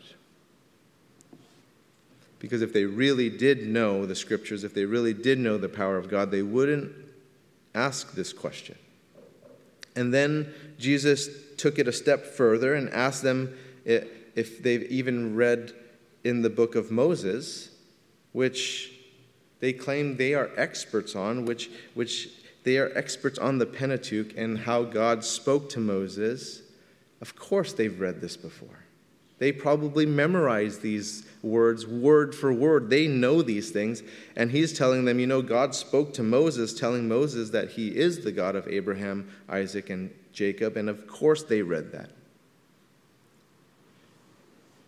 Because 2.39 2.61
if 2.61 2.71
they 2.71 2.85
really 2.85 3.29
did 3.29 3.67
know 3.67 4.05
the 4.05 4.15
scriptures, 4.15 4.63
if 4.63 4.73
they 4.73 4.85
really 4.85 5.13
did 5.13 5.37
know 5.37 5.57
the 5.57 5.67
power 5.67 5.97
of 5.97 6.09
God, 6.09 6.31
they 6.31 6.43
wouldn't 6.43 6.93
ask 7.73 8.13
this 8.13 8.31
question. 8.31 8.77
And 9.95 10.13
then 10.13 10.53
Jesus 10.77 11.29
took 11.57 11.79
it 11.79 11.87
a 11.87 11.93
step 11.93 12.25
further 12.25 12.73
and 12.73 12.89
asked 12.89 13.23
them 13.23 13.57
if 13.85 14.61
they've 14.61 14.83
even 14.83 15.35
read 15.35 15.73
in 16.23 16.41
the 16.41 16.49
book 16.49 16.75
of 16.75 16.91
Moses, 16.91 17.69
which 18.31 18.91
they 19.59 19.71
claim 19.71 20.17
they 20.17 20.33
are 20.33 20.49
experts 20.57 21.15
on, 21.15 21.45
which, 21.45 21.69
which 21.93 22.29
they 22.63 22.77
are 22.77 22.91
experts 22.95 23.39
on 23.39 23.57
the 23.57 23.65
Pentateuch 23.65 24.35
and 24.35 24.57
how 24.57 24.83
God 24.83 25.23
spoke 25.23 25.69
to 25.69 25.79
Moses. 25.79 26.61
Of 27.21 27.35
course, 27.35 27.73
they've 27.73 27.99
read 27.99 28.21
this 28.21 28.35
before. 28.35 28.84
They 29.37 29.51
probably 29.51 30.05
memorized 30.05 30.81
these 30.81 31.25
words 31.41 31.85
word 31.85 32.33
for 32.33 32.53
word. 32.53 32.89
They 32.89 33.07
know 33.07 33.41
these 33.41 33.69
things. 33.69 34.01
And 34.35 34.51
he's 34.51 34.77
telling 34.77 35.05
them, 35.05 35.19
you 35.19 35.27
know, 35.27 35.41
God 35.41 35.75
spoke 35.75 36.13
to 36.13 36.23
Moses, 36.23 36.73
telling 36.73 37.07
Moses 37.07 37.49
that 37.49 37.71
he 37.71 37.89
is 37.89 38.23
the 38.23 38.31
God 38.31 38.55
of 38.55 38.67
Abraham, 38.67 39.29
Isaac, 39.49 39.89
and 39.89 40.11
Jacob. 40.31 40.77
And 40.77 40.89
of 40.89 41.07
course, 41.07 41.43
they 41.43 41.61
read 41.61 41.91
that. 41.91 42.11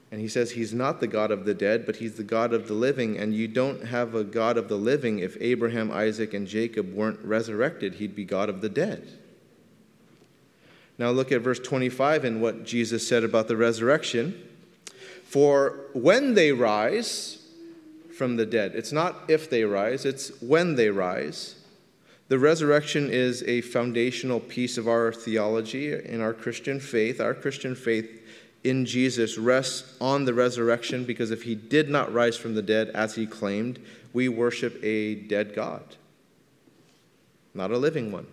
And 0.10 0.21
he 0.21 0.29
says 0.29 0.51
he's 0.51 0.73
not 0.73 1.01
the 1.01 1.07
God 1.07 1.31
of 1.31 1.43
the 1.43 1.53
dead, 1.53 1.86
but 1.86 1.97
he's 1.97 2.15
the 2.15 2.23
God 2.23 2.53
of 2.53 2.69
the 2.69 2.73
living. 2.73 3.17
And 3.17 3.36
you 3.36 3.49
don't 3.49 3.86
have 3.88 4.15
a 4.15 4.23
God 4.23 4.57
of 4.57 4.69
the 4.69 4.77
living 4.77 5.19
if 5.19 5.36
Abraham, 5.41 5.91
Isaac, 5.91 6.33
and 6.33 6.47
Jacob 6.47 6.93
weren't 6.93 7.19
resurrected. 7.19 7.95
He'd 7.95 8.15
be 8.15 8.23
God 8.23 8.47
of 8.47 8.62
the 8.62 8.69
dead. 8.69 9.10
Now 10.97 11.12
look 11.12 11.31
at 11.31 11.41
verse 11.41 11.60
25 11.60 12.23
and 12.23 12.41
what 12.41 12.63
Jesus 12.63 13.07
said 13.07 13.23
about 13.23 13.47
the 13.47 13.57
resurrection. 13.57 14.43
For 15.23 15.86
when 15.93 16.33
they 16.33 16.51
rise 16.51 17.45
from 18.15 18.38
the 18.38 18.45
dead, 18.45 18.73
it's 18.75 18.91
not 18.91 19.15
if 19.27 19.49
they 19.49 19.63
rise, 19.63 20.05
it's 20.05 20.41
when 20.41 20.75
they 20.75 20.89
rise. 20.89 21.55
The 22.29 22.39
resurrection 22.39 23.10
is 23.10 23.43
a 23.43 23.62
foundational 23.62 24.39
piece 24.39 24.77
of 24.77 24.88
our 24.88 25.13
theology 25.13 25.93
in 25.93 26.19
our 26.19 26.33
Christian 26.33 26.79
faith. 26.79 27.21
Our 27.21 27.33
Christian 27.33 27.75
faith 27.75 28.21
in 28.63 28.86
Jesus 28.86 29.38
rests 29.38 29.95
on 30.01 30.25
the 30.25 30.33
resurrection 30.33 31.05
because 31.05 31.31
if 31.31 31.43
he 31.43 31.55
did 31.55 31.89
not 31.89 32.13
rise 32.13 32.36
from 32.36 32.55
the 32.55 32.62
dead 32.62 32.89
as 32.89 33.15
he 33.15 33.25
claimed, 33.25 33.79
we 34.13 34.27
worship 34.27 34.77
a 34.83 35.15
dead 35.15 35.55
God, 35.55 35.95
not 37.53 37.71
a 37.71 37.77
living 37.77 38.12
one. 38.12 38.27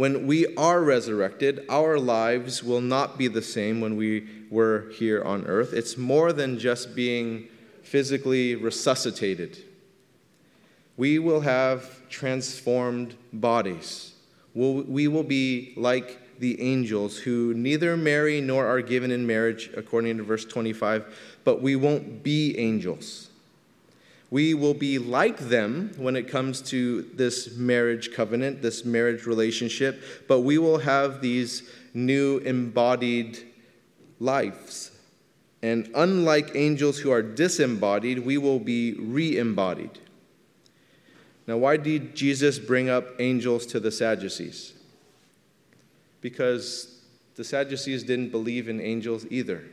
When 0.00 0.26
we 0.26 0.46
are 0.56 0.82
resurrected, 0.82 1.66
our 1.68 1.98
lives 1.98 2.64
will 2.64 2.80
not 2.80 3.18
be 3.18 3.28
the 3.28 3.42
same 3.42 3.82
when 3.82 3.96
we 3.96 4.26
were 4.48 4.86
here 4.94 5.22
on 5.22 5.44
earth. 5.44 5.74
It's 5.74 5.98
more 5.98 6.32
than 6.32 6.58
just 6.58 6.94
being 6.94 7.48
physically 7.82 8.54
resuscitated. 8.54 9.62
We 10.96 11.18
will 11.18 11.42
have 11.42 12.08
transformed 12.08 13.14
bodies. 13.30 14.14
we 14.54 15.06
will 15.06 15.22
be 15.22 15.74
like 15.76 16.18
the 16.38 16.58
angels 16.62 17.18
who 17.18 17.52
neither 17.52 17.94
marry 17.94 18.40
nor 18.40 18.64
are 18.64 18.80
given 18.80 19.10
in 19.10 19.26
marriage, 19.26 19.70
according 19.76 20.16
to 20.16 20.22
verse 20.22 20.46
25, 20.46 21.14
but 21.44 21.60
we 21.60 21.76
won't 21.76 22.22
be 22.22 22.58
angels. 22.58 23.29
We 24.30 24.54
will 24.54 24.74
be 24.74 24.98
like 24.98 25.38
them 25.38 25.92
when 25.96 26.14
it 26.14 26.28
comes 26.28 26.62
to 26.62 27.02
this 27.14 27.56
marriage 27.56 28.12
covenant, 28.12 28.62
this 28.62 28.84
marriage 28.84 29.26
relationship, 29.26 30.02
but 30.28 30.40
we 30.40 30.56
will 30.56 30.78
have 30.78 31.20
these 31.20 31.68
new 31.94 32.38
embodied 32.38 33.38
lives. 34.20 34.92
And 35.62 35.90
unlike 35.94 36.52
angels 36.54 36.98
who 36.98 37.10
are 37.10 37.22
disembodied, 37.22 38.20
we 38.20 38.38
will 38.38 38.60
be 38.60 38.94
re 38.94 39.36
embodied. 39.36 39.98
Now, 41.46 41.56
why 41.56 41.76
did 41.76 42.14
Jesus 42.14 42.58
bring 42.58 42.88
up 42.88 43.06
angels 43.18 43.66
to 43.66 43.80
the 43.80 43.90
Sadducees? 43.90 44.74
Because 46.20 47.00
the 47.34 47.42
Sadducees 47.42 48.04
didn't 48.04 48.30
believe 48.30 48.68
in 48.68 48.80
angels 48.80 49.26
either. 49.30 49.64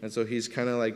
And 0.00 0.12
so 0.12 0.24
he's 0.24 0.46
kind 0.46 0.68
of 0.68 0.76
like 0.76 0.94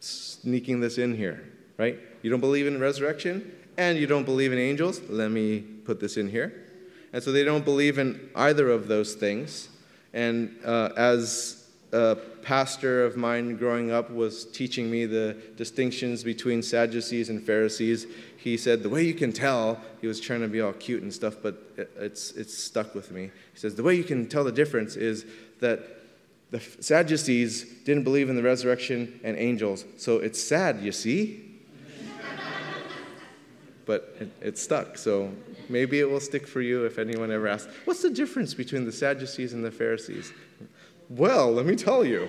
sneaking 0.00 0.80
this 0.80 0.98
in 0.98 1.14
here, 1.14 1.44
right? 1.76 1.98
You 2.22 2.30
don't 2.30 2.40
believe 2.40 2.66
in 2.66 2.80
resurrection 2.80 3.52
and 3.76 3.98
you 3.98 4.06
don't 4.06 4.24
believe 4.24 4.52
in 4.52 4.58
angels? 4.58 5.00
Let 5.08 5.30
me 5.30 5.60
put 5.60 6.00
this 6.00 6.16
in 6.16 6.28
here. 6.28 6.64
And 7.12 7.22
so 7.22 7.32
they 7.32 7.44
don't 7.44 7.64
believe 7.64 7.98
in 7.98 8.28
either 8.34 8.70
of 8.70 8.88
those 8.88 9.14
things. 9.14 9.68
And 10.12 10.56
uh, 10.64 10.90
as 10.96 11.68
a 11.92 12.16
pastor 12.42 13.04
of 13.04 13.16
mine 13.16 13.56
growing 13.56 13.90
up 13.90 14.10
was 14.10 14.44
teaching 14.46 14.90
me 14.90 15.06
the 15.06 15.36
distinctions 15.56 16.22
between 16.22 16.62
Sadducees 16.62 17.30
and 17.30 17.42
Pharisees, 17.42 18.06
he 18.36 18.56
said, 18.56 18.82
The 18.82 18.88
way 18.88 19.04
you 19.04 19.14
can 19.14 19.32
tell, 19.32 19.80
he 20.00 20.06
was 20.06 20.20
trying 20.20 20.40
to 20.40 20.48
be 20.48 20.60
all 20.60 20.72
cute 20.72 21.02
and 21.02 21.12
stuff, 21.12 21.36
but 21.42 21.62
it's, 21.96 22.32
it's 22.32 22.56
stuck 22.56 22.94
with 22.94 23.10
me. 23.10 23.30
He 23.52 23.58
says, 23.58 23.74
The 23.74 23.82
way 23.82 23.94
you 23.94 24.04
can 24.04 24.28
tell 24.28 24.44
the 24.44 24.52
difference 24.52 24.96
is 24.96 25.24
that 25.60 25.80
the 26.50 26.60
Sadducees 26.60 27.64
didn't 27.84 28.04
believe 28.04 28.30
in 28.30 28.36
the 28.36 28.42
resurrection 28.42 29.20
and 29.22 29.36
angels, 29.36 29.84
so 29.96 30.16
it's 30.18 30.42
sad, 30.42 30.80
you 30.80 30.92
see? 30.92 31.60
but 33.86 34.16
it, 34.18 34.30
it 34.40 34.58
stuck, 34.58 34.96
so 34.96 35.30
maybe 35.68 36.00
it 36.00 36.08
will 36.08 36.20
stick 36.20 36.46
for 36.46 36.62
you 36.62 36.84
if 36.84 36.98
anyone 36.98 37.30
ever 37.30 37.48
asks, 37.48 37.70
What's 37.84 38.02
the 38.02 38.10
difference 38.10 38.54
between 38.54 38.86
the 38.86 38.92
Sadducees 38.92 39.52
and 39.52 39.62
the 39.62 39.70
Pharisees? 39.70 40.32
Well, 41.10 41.52
let 41.52 41.66
me 41.66 41.76
tell 41.76 42.04
you. 42.04 42.28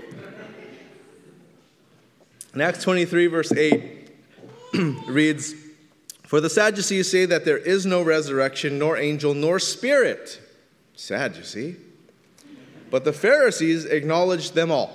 In 2.54 2.62
Acts 2.62 2.84
23, 2.84 3.28
verse 3.28 3.52
8, 3.52 4.10
reads, 5.08 5.54
For 6.24 6.42
the 6.42 6.50
Sadducees 6.50 7.10
say 7.10 7.26
that 7.26 7.46
there 7.46 7.58
is 7.58 7.86
no 7.86 8.02
resurrection, 8.02 8.80
nor 8.80 8.98
angel, 8.98 9.34
nor 9.34 9.60
spirit. 9.60 10.42
Sad, 10.96 11.36
you 11.38 11.44
see. 11.44 11.76
But 12.90 13.04
the 13.04 13.14
Pharisees 13.14 13.86
acknowledged 13.86 14.56
them 14.56 14.72
all. 14.72 14.92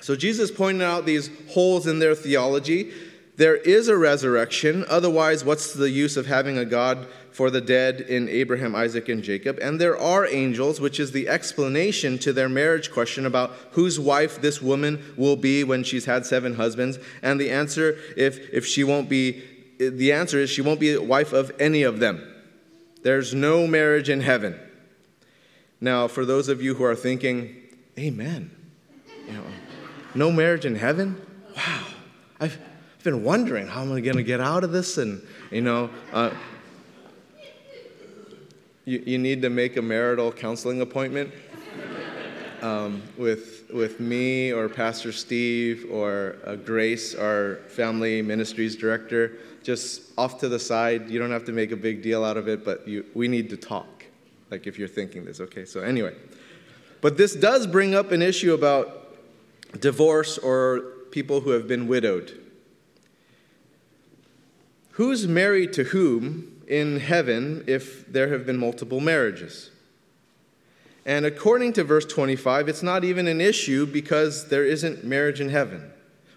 So 0.00 0.16
Jesus 0.16 0.50
pointed 0.50 0.82
out 0.82 1.06
these 1.06 1.30
holes 1.50 1.86
in 1.86 2.00
their 2.00 2.14
theology. 2.14 2.92
There 3.36 3.56
is 3.56 3.88
a 3.88 3.96
resurrection, 3.96 4.84
otherwise, 4.88 5.44
what's 5.44 5.72
the 5.72 5.88
use 5.88 6.16
of 6.16 6.26
having 6.26 6.58
a 6.58 6.64
God 6.64 7.06
for 7.30 7.50
the 7.50 7.62
dead 7.62 8.00
in 8.00 8.28
Abraham, 8.28 8.74
Isaac, 8.74 9.08
and 9.08 9.22
Jacob? 9.22 9.58
And 9.62 9.80
there 9.80 9.98
are 9.98 10.26
angels, 10.26 10.80
which 10.80 11.00
is 11.00 11.12
the 11.12 11.28
explanation 11.28 12.18
to 12.18 12.32
their 12.32 12.48
marriage 12.48 12.90
question 12.90 13.24
about 13.24 13.52
whose 13.70 13.98
wife 13.98 14.42
this 14.42 14.60
woman 14.60 15.02
will 15.16 15.36
be 15.36 15.64
when 15.64 15.82
she's 15.82 16.04
had 16.04 16.26
seven 16.26 16.56
husbands. 16.56 16.98
And 17.22 17.40
the 17.40 17.50
answer, 17.50 17.96
if, 18.16 18.52
if 18.52 18.66
she 18.66 18.84
won't 18.84 19.08
be, 19.08 19.42
the 19.78 20.12
answer 20.12 20.38
is 20.38 20.50
she 20.50 20.62
won't 20.62 20.80
be 20.80 20.92
a 20.92 21.02
wife 21.02 21.32
of 21.32 21.52
any 21.58 21.84
of 21.84 22.00
them. 22.00 22.22
There's 23.02 23.32
no 23.32 23.66
marriage 23.66 24.10
in 24.10 24.20
heaven. 24.20 24.58
Now, 25.82 26.06
for 26.06 26.24
those 26.24 26.46
of 26.46 26.62
you 26.62 26.74
who 26.74 26.84
are 26.84 26.94
thinking, 26.94 27.56
Amen, 27.98 28.52
you 29.26 29.32
know, 29.32 29.42
no 30.14 30.30
marriage 30.30 30.64
in 30.64 30.76
heaven? 30.76 31.20
Wow, 31.56 31.86
I've, 32.40 32.58
been 33.02 33.24
wondering 33.24 33.66
how 33.66 33.82
am 33.82 33.92
I 33.92 34.00
going 34.00 34.16
to 34.16 34.22
get 34.22 34.40
out 34.40 34.62
of 34.62 34.70
this? 34.70 34.96
And, 34.96 35.26
you 35.50 35.60
know, 35.60 35.90
uh, 36.12 36.30
you, 38.84 39.02
you 39.04 39.18
need 39.18 39.42
to 39.42 39.50
make 39.50 39.76
a 39.76 39.82
marital 39.82 40.30
counseling 40.30 40.80
appointment 40.82 41.32
um, 42.62 43.02
with, 43.18 43.68
with 43.74 43.98
me 43.98 44.52
or 44.52 44.68
Pastor 44.68 45.10
Steve 45.10 45.88
or 45.90 46.36
uh, 46.46 46.54
Grace, 46.54 47.16
our 47.16 47.56
family 47.66 48.22
ministries 48.22 48.76
director, 48.76 49.38
just 49.64 50.16
off 50.16 50.38
to 50.38 50.48
the 50.48 50.60
side. 50.60 51.10
You 51.10 51.18
don't 51.18 51.32
have 51.32 51.44
to 51.46 51.52
make 51.52 51.72
a 51.72 51.76
big 51.76 52.02
deal 52.02 52.24
out 52.24 52.36
of 52.36 52.46
it, 52.46 52.64
but 52.64 52.86
you, 52.86 53.04
we 53.14 53.26
need 53.26 53.50
to 53.50 53.56
talk 53.56 53.91
like 54.52 54.66
if 54.66 54.78
you're 54.78 54.86
thinking 54.86 55.24
this. 55.24 55.40
Okay, 55.40 55.64
so 55.64 55.80
anyway. 55.80 56.14
But 57.00 57.16
this 57.16 57.34
does 57.34 57.66
bring 57.66 57.94
up 57.94 58.12
an 58.12 58.20
issue 58.20 58.52
about 58.52 59.16
divorce 59.80 60.36
or 60.36 60.80
people 61.10 61.40
who 61.40 61.50
have 61.50 61.66
been 61.66 61.88
widowed. 61.88 62.38
Who's 64.92 65.26
married 65.26 65.72
to 65.72 65.84
whom 65.84 66.62
in 66.68 67.00
heaven 67.00 67.64
if 67.66 68.06
there 68.12 68.28
have 68.28 68.44
been 68.44 68.58
multiple 68.58 69.00
marriages? 69.00 69.70
And 71.06 71.24
according 71.24 71.72
to 71.72 71.82
verse 71.82 72.04
25, 72.04 72.68
it's 72.68 72.82
not 72.82 73.04
even 73.04 73.26
an 73.26 73.40
issue 73.40 73.86
because 73.86 74.50
there 74.50 74.66
isn't 74.66 75.02
marriage 75.02 75.40
in 75.40 75.48
heaven 75.48 75.90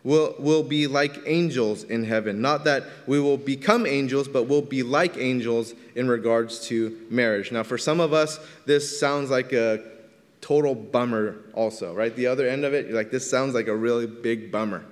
will, 0.05 0.35
will 0.39 0.63
be 0.63 0.87
like 0.87 1.19
angels 1.25 1.83
in 1.83 2.05
heaven. 2.05 2.39
Not 2.39 2.63
that 2.63 2.83
we 3.07 3.19
will 3.19 3.37
become 3.37 3.85
angels, 3.85 4.29
but 4.29 4.43
we'll 4.43 4.61
be 4.61 4.83
like 4.83 5.17
angels 5.17 5.73
in 5.95 6.07
regards 6.07 6.65
to 6.67 7.05
marriage. 7.09 7.51
Now, 7.51 7.63
for 7.63 7.77
some 7.77 7.99
of 7.99 8.13
us, 8.13 8.39
this 8.65 8.97
sounds 8.97 9.29
like 9.29 9.51
a 9.51 9.83
total 10.39 10.75
bummer, 10.75 11.37
also, 11.53 11.93
right? 11.93 12.15
The 12.15 12.27
other 12.27 12.47
end 12.47 12.63
of 12.63 12.73
it, 12.73 12.91
like, 12.91 13.09
this 13.09 13.29
sounds 13.29 13.55
like 13.55 13.67
a 13.67 13.75
really 13.75 14.05
big 14.05 14.51
bummer. 14.51 14.85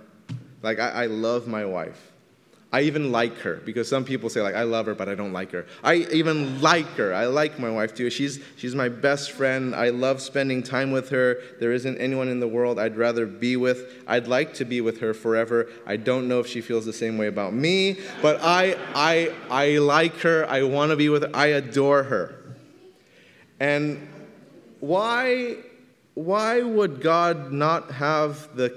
Like, 0.64 0.80
I, 0.80 0.90
I 0.90 1.06
love 1.06 1.48
my 1.48 1.64
wife. 1.64 2.13
I 2.74 2.82
even 2.82 3.12
like 3.12 3.38
her 3.38 3.62
because 3.64 3.88
some 3.88 4.04
people 4.04 4.32
say 4.32 4.42
like 4.42 4.56
I 4.56 4.64
love 4.64 4.88
her 4.88 4.96
but 4.96 5.08
I 5.08 5.14
don't 5.14 5.32
like 5.32 5.52
her. 5.52 5.68
I 5.84 6.08
even 6.12 6.60
like 6.60 6.88
her. 6.96 7.14
I 7.14 7.28
like 7.28 7.60
my 7.60 7.70
wife 7.70 7.94
too. 7.94 8.10
She's 8.10 8.40
she's 8.58 8.74
my 8.74 8.90
best 8.90 9.32
friend. 9.32 9.76
I 9.76 9.90
love 9.90 10.20
spending 10.24 10.64
time 10.64 10.92
with 10.92 11.10
her. 11.10 11.38
There 11.60 11.72
isn't 11.72 12.00
anyone 12.00 12.30
in 12.30 12.40
the 12.40 12.48
world 12.48 12.80
I'd 12.80 12.98
rather 12.98 13.28
be 13.28 13.56
with. 13.58 14.04
I'd 14.08 14.28
like 14.28 14.56
to 14.56 14.66
be 14.66 14.82
with 14.82 15.02
her 15.02 15.14
forever. 15.14 15.70
I 15.86 15.98
don't 15.98 16.28
know 16.28 16.40
if 16.40 16.48
she 16.48 16.62
feels 16.62 16.84
the 16.84 16.94
same 16.94 17.20
way 17.20 17.28
about 17.28 17.54
me, 17.54 18.00
but 18.24 18.40
I 18.42 18.76
I 18.96 19.32
I 19.52 19.78
like 19.78 20.18
her. 20.22 20.50
I 20.50 20.64
want 20.64 20.90
to 20.90 20.96
be 20.96 21.10
with 21.10 21.22
her. 21.22 21.32
I 21.32 21.48
adore 21.48 22.02
her. 22.02 22.56
And 23.60 24.08
why 24.80 25.58
why 26.16 26.62
would 26.62 27.02
God 27.02 27.52
not 27.52 27.92
have 27.92 28.56
the 28.56 28.72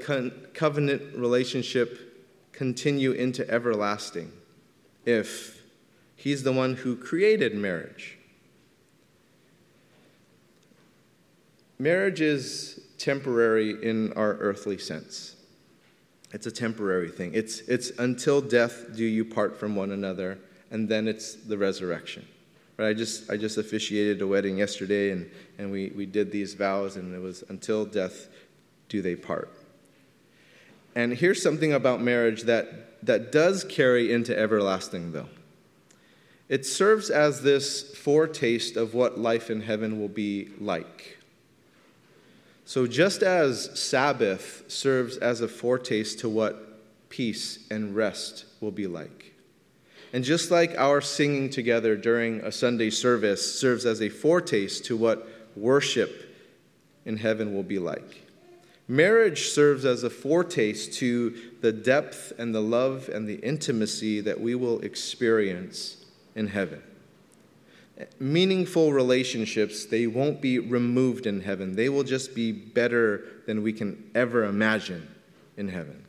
covenant 0.53 1.17
relationship 1.17 2.06
continue 2.57 3.12
into 3.12 3.49
everlasting 3.51 4.33
if 5.05 5.62
he's 6.16 6.42
the 6.42 6.53
one 6.53 6.75
who 6.75 6.97
created 6.97 7.55
marriage. 7.55 8.19
Marriage 11.79 12.23
is 12.23 12.81
temporary 12.99 13.71
in 13.83 14.12
our 14.14 14.35
earthly 14.38 14.79
sense. 14.79 15.37
It's 16.33 16.47
a 16.47 16.51
temporary 16.51 17.11
thing. 17.11 17.33
It's, 17.35 17.61
it's 17.61 17.90
until 17.99 18.40
death 18.40 18.97
do 18.97 19.05
you 19.05 19.25
part 19.25 19.61
from 19.61 19.77
one 19.77 19.92
another, 19.92 20.38
and 20.71 20.88
then 20.88 21.07
it's 21.07 21.35
the 21.35 21.59
resurrection. 21.59 22.27
Right? 22.79 22.88
I 22.88 22.95
just, 22.95 23.31
I 23.31 23.37
just 23.37 23.59
officiated 23.59 24.23
a 24.23 24.27
wedding 24.27 24.57
yesterday, 24.59 25.11
and, 25.11 25.31
and 25.59 25.71
we, 25.71 25.92
we 25.95 26.07
did 26.07 26.33
these 26.33 26.55
vows, 26.55 26.97
and 26.97 27.14
it 27.14 27.21
was 27.21 27.45
until 27.49 27.85
death 27.85 28.29
do 28.88 29.03
they 29.03 29.14
part. 29.14 29.51
And 30.97 31.13
here's 31.13 31.43
something 31.43 31.75
about 31.75 32.01
marriage 32.01 32.45
that, 32.45 33.05
that 33.05 33.31
does 33.31 33.65
carry 33.65 34.11
into 34.11 34.37
everlasting, 34.37 35.13
though. 35.13 35.29
It 36.49 36.65
serves 36.65 37.11
as 37.11 37.43
this 37.43 37.95
foretaste 37.95 38.79
of 38.79 38.95
what 38.95 39.19
life 39.19 39.51
in 39.51 39.61
heaven 39.61 40.01
will 40.01 40.09
be 40.09 40.49
like. 40.59 41.19
So, 42.65 42.87
just 42.87 43.23
as 43.23 43.79
Sabbath 43.79 44.65
serves 44.69 45.19
as 45.19 45.43
a 45.43 45.49
foretaste 45.49 46.21
to 46.21 46.31
what 46.31 46.81
peace 47.11 47.67
and 47.71 47.95
rest 47.95 48.47
will 48.61 48.73
be 48.73 48.87
like, 48.87 49.35
and 50.15 50.25
just 50.25 50.51
like 50.51 50.75
our 50.79 51.03
singing 51.03 51.51
together 51.51 51.95
during 51.95 52.41
a 52.41 52.51
Sunday 52.51 52.91
service 52.91 53.61
serves 53.61 53.85
as 53.85 54.01
a 54.01 54.09
foretaste 54.09 54.87
to 54.87 54.97
what 54.97 55.29
worship 55.57 56.35
in 57.05 57.19
heaven 57.19 57.55
will 57.55 57.63
be 57.63 57.79
like, 57.79 58.26
Marriage 58.88 59.49
serves 59.49 59.85
as 59.85 60.05
a 60.05 60.11
foretaste 60.11 60.92
to 60.94 61.37
the 61.61 61.72
depth 61.72 62.33
and 62.38 62.55
the 62.55 62.61
love 62.61 63.09
and 63.09 63.29
the 63.29 63.37
intimacy 63.37 64.20
that 64.20 64.40
we 64.40 64.55
will 64.55 64.81
experience 64.81 66.05
in 66.37 66.46
heaven. 66.46 66.83
Meaningful 68.20 68.92
relationships, 68.92 69.87
they 69.87 70.07
won't 70.07 70.40
be 70.40 70.59
removed 70.59 71.27
in 71.27 71.40
heaven. 71.40 71.75
They 71.75 71.88
will 71.88 72.05
just 72.05 72.35
be 72.35 72.53
better 72.53 73.25
than 73.46 73.62
we 73.62 73.72
can 73.72 74.11
ever 74.14 74.44
imagine 74.44 75.09
in 75.57 75.68
heaven. 75.68 76.05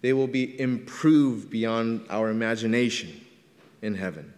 They 0.00 0.12
will 0.12 0.26
be 0.26 0.60
improved 0.60 1.48
beyond 1.48 2.06
our 2.10 2.28
imagination 2.28 3.20
in 3.80 3.94
heaven. 3.94 4.34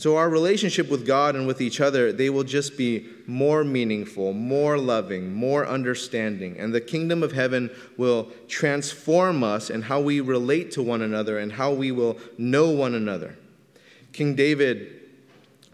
So 0.00 0.16
our 0.16 0.30
relationship 0.30 0.88
with 0.88 1.06
God 1.06 1.36
and 1.36 1.46
with 1.46 1.60
each 1.60 1.78
other, 1.78 2.10
they 2.10 2.30
will 2.30 2.42
just 2.42 2.78
be 2.78 3.06
more 3.26 3.64
meaningful, 3.64 4.32
more 4.32 4.78
loving, 4.78 5.34
more 5.34 5.66
understanding. 5.66 6.58
And 6.58 6.74
the 6.74 6.80
kingdom 6.80 7.22
of 7.22 7.32
heaven 7.32 7.68
will 7.98 8.30
transform 8.48 9.44
us 9.44 9.68
and 9.68 9.84
how 9.84 10.00
we 10.00 10.20
relate 10.20 10.70
to 10.70 10.82
one 10.82 11.02
another 11.02 11.36
and 11.38 11.52
how 11.52 11.74
we 11.74 11.92
will 11.92 12.16
know 12.38 12.70
one 12.70 12.94
another. 12.94 13.36
King 14.14 14.34
David 14.34 14.90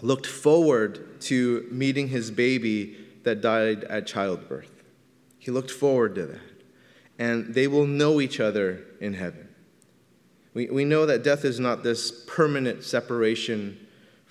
looked 0.00 0.26
forward 0.26 1.20
to 1.20 1.64
meeting 1.70 2.08
his 2.08 2.32
baby 2.32 2.96
that 3.22 3.40
died 3.40 3.84
at 3.84 4.08
childbirth. 4.08 4.82
He 5.38 5.52
looked 5.52 5.70
forward 5.70 6.16
to 6.16 6.26
that. 6.26 6.40
and 7.16 7.54
they 7.54 7.68
will 7.68 7.86
know 7.86 8.20
each 8.20 8.40
other 8.40 8.86
in 9.00 9.14
heaven. 9.14 9.46
We, 10.52 10.66
we 10.66 10.84
know 10.84 11.06
that 11.06 11.22
death 11.22 11.44
is 11.44 11.60
not 11.60 11.84
this 11.84 12.10
permanent 12.26 12.82
separation 12.82 13.85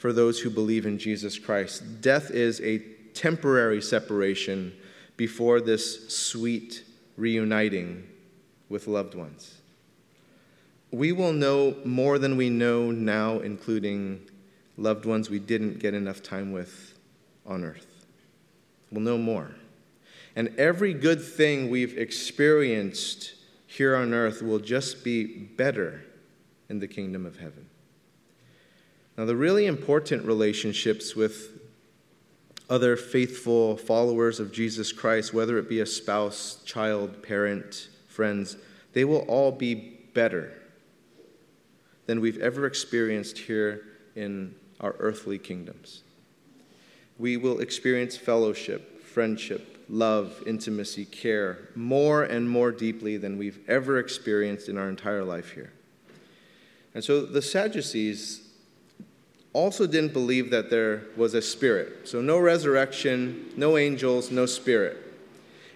for 0.06 0.14
those 0.14 0.40
who 0.40 0.52
believe 0.52 0.86
in 0.86 1.00
Jesus 1.00 1.40
Christ. 1.40 2.00
Death 2.00 2.30
is 2.30 2.62
a 2.62 2.78
temporary 3.16 3.82
separation 3.82 4.72
before 5.18 5.60
this 5.60 6.16
sweet 6.16 6.84
reuniting 7.18 8.08
with 8.70 8.86
loved 8.86 9.16
ones. 9.16 9.62
We 10.92 11.12
will 11.12 11.34
know 11.34 11.76
more 11.84 12.20
than 12.20 12.38
we 12.38 12.52
know 12.52 12.92
now, 12.92 13.40
including 13.40 14.22
loved 14.78 15.06
ones 15.06 15.32
we 15.32 15.40
didn't 15.40 15.80
get 15.80 15.96
enough 15.96 16.22
time 16.22 16.52
with 16.52 16.94
on 17.44 17.64
earth. 17.64 18.06
We'll 18.92 19.02
know 19.02 19.18
more. 19.18 19.56
And 20.36 20.54
every 20.60 20.94
good 20.94 21.20
thing 21.20 21.72
we've 21.72 21.98
experienced 21.98 23.34
here 23.66 23.96
on 23.96 24.14
earth 24.14 24.44
will 24.44 24.60
just 24.60 25.04
be 25.04 25.26
better 25.26 26.06
in 26.70 26.78
the 26.78 26.88
kingdom 26.88 27.26
of 27.26 27.40
heaven. 27.40 27.65
Now, 29.18 29.26
the 29.26 29.36
really 29.36 29.66
important 29.66 30.26
relationships 30.26 31.16
with 31.16 31.60
other 32.70 32.98
faithful 32.98 33.78
followers 33.78 34.40
of 34.40 34.52
Jesus 34.52 34.92
Christ, 34.92 35.34
whether 35.34 35.58
it 35.58 35.70
be 35.70 35.80
a 35.80 35.86
spouse, 35.86 36.62
child, 36.66 37.24
parent, 37.24 37.90
friends, 38.08 38.58
they 38.94 39.06
will 39.06 39.20
all 39.28 39.52
be 39.52 40.00
better 40.14 40.54
than 42.08 42.20
we've 42.20 42.40
ever 42.40 42.66
experienced 42.66 43.38
here 43.38 43.86
in 44.16 44.56
our 44.80 44.96
earthly 45.00 45.38
kingdoms. 45.38 46.04
We 47.18 47.38
will 47.38 47.60
experience 47.60 48.18
fellowship, 48.18 49.04
friendship, 49.04 49.86
love, 49.88 50.44
intimacy, 50.46 51.06
care 51.06 51.70
more 51.76 52.24
and 52.24 52.50
more 52.50 52.72
deeply 52.72 53.18
than 53.18 53.38
we've 53.38 53.60
ever 53.70 54.00
experienced 54.00 54.68
in 54.68 54.78
our 54.78 54.90
entire 54.90 55.24
life 55.24 55.52
here. 55.52 55.72
And 56.94 57.04
so 57.04 57.26
the 57.26 57.42
Sadducees 57.42 58.45
also 59.56 59.88
didn't 59.88 60.12
believe 60.12 60.52
that 60.52 60.70
there 60.70 61.04
was 61.16 61.34
a 61.34 61.42
spirit. 61.42 62.10
So, 62.10 62.22
no 62.22 62.38
resurrection, 62.38 63.52
no 63.56 63.78
angels, 63.78 64.30
no 64.30 64.46
spirit. 64.46 64.98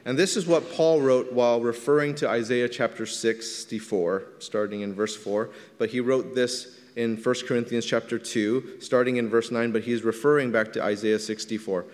And 0.03 0.19
this 0.19 0.35
is 0.35 0.45
what 0.45 0.73
Paul 0.73 1.01
wrote 1.01 1.31
while 1.31 1.61
referring 1.61 2.15
to 2.15 2.27
Isaiah 2.27 2.67
chapter 2.67 3.05
64, 3.05 4.23
starting 4.39 4.81
in 4.81 4.93
verse 4.93 5.15
4. 5.15 5.49
But 5.77 5.91
he 5.91 6.01
wrote 6.01 6.35
this 6.35 6.77
in 6.97 7.15
1 7.15 7.35
Corinthians 7.47 7.85
chapter 7.85 8.19
2, 8.19 8.81
starting 8.81 9.15
in 9.15 9.29
verse 9.29 9.49
9, 9.49 9.71
but 9.71 9.83
he's 9.83 10.03
referring 10.03 10.51
back 10.51 10.73
to 10.73 10.83
Isaiah 10.83 11.19
64. 11.19 11.85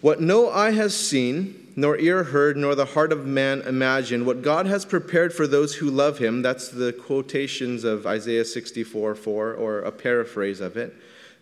What 0.00 0.22
no 0.22 0.48
eye 0.48 0.70
has 0.70 0.96
seen, 0.96 1.65
nor 1.76 1.98
ear 1.98 2.24
heard, 2.24 2.56
nor 2.56 2.74
the 2.74 2.86
heart 2.86 3.12
of 3.12 3.26
man 3.26 3.60
imagined, 3.62 4.24
what 4.24 4.40
God 4.40 4.64
has 4.64 4.86
prepared 4.86 5.34
for 5.34 5.46
those 5.46 5.74
who 5.74 5.90
love 5.90 6.18
him, 6.18 6.40
that's 6.40 6.68
the 6.68 6.94
quotations 6.94 7.84
of 7.84 8.06
Isaiah 8.06 8.46
64 8.46 9.14
4, 9.14 9.52
or 9.52 9.80
a 9.80 9.92
paraphrase 9.92 10.60
of 10.60 10.78
it. 10.78 10.94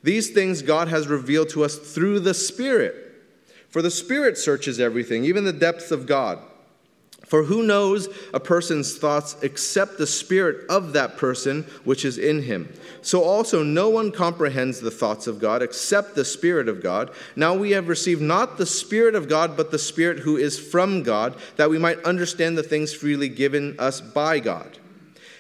These 0.02 0.30
things 0.30 0.60
God 0.60 0.88
has 0.88 1.06
revealed 1.06 1.48
to 1.50 1.64
us 1.64 1.76
through 1.76 2.20
the 2.20 2.34
Spirit. 2.34 2.96
For 3.70 3.80
the 3.80 3.90
Spirit 3.90 4.36
searches 4.36 4.78
everything, 4.78 5.24
even 5.24 5.44
the 5.44 5.52
depths 5.52 5.90
of 5.90 6.06
God. 6.06 6.40
For 7.26 7.44
who 7.44 7.62
knows 7.62 8.08
a 8.32 8.40
person's 8.40 8.96
thoughts 8.96 9.36
except 9.42 9.98
the 9.98 10.06
spirit 10.06 10.68
of 10.68 10.92
that 10.92 11.16
person 11.16 11.64
which 11.84 12.04
is 12.04 12.18
in 12.18 12.42
him? 12.42 12.72
So 13.04 13.22
also 13.22 13.62
no 13.62 13.90
one 13.90 14.10
comprehends 14.10 14.80
the 14.80 14.90
thoughts 14.90 15.26
of 15.26 15.38
God 15.38 15.62
except 15.62 16.14
the 16.14 16.24
Spirit 16.24 16.68
of 16.68 16.82
God. 16.82 17.10
Now 17.36 17.54
we 17.54 17.72
have 17.72 17.88
received 17.88 18.22
not 18.22 18.56
the 18.56 18.66
Spirit 18.66 19.14
of 19.14 19.28
God, 19.28 19.56
but 19.56 19.70
the 19.70 19.78
Spirit 19.78 20.20
who 20.20 20.38
is 20.38 20.58
from 20.58 21.02
God, 21.02 21.36
that 21.56 21.68
we 21.68 21.78
might 21.78 22.02
understand 22.04 22.56
the 22.56 22.62
things 22.62 22.94
freely 22.94 23.28
given 23.28 23.76
us 23.78 24.00
by 24.00 24.40
God. 24.40 24.78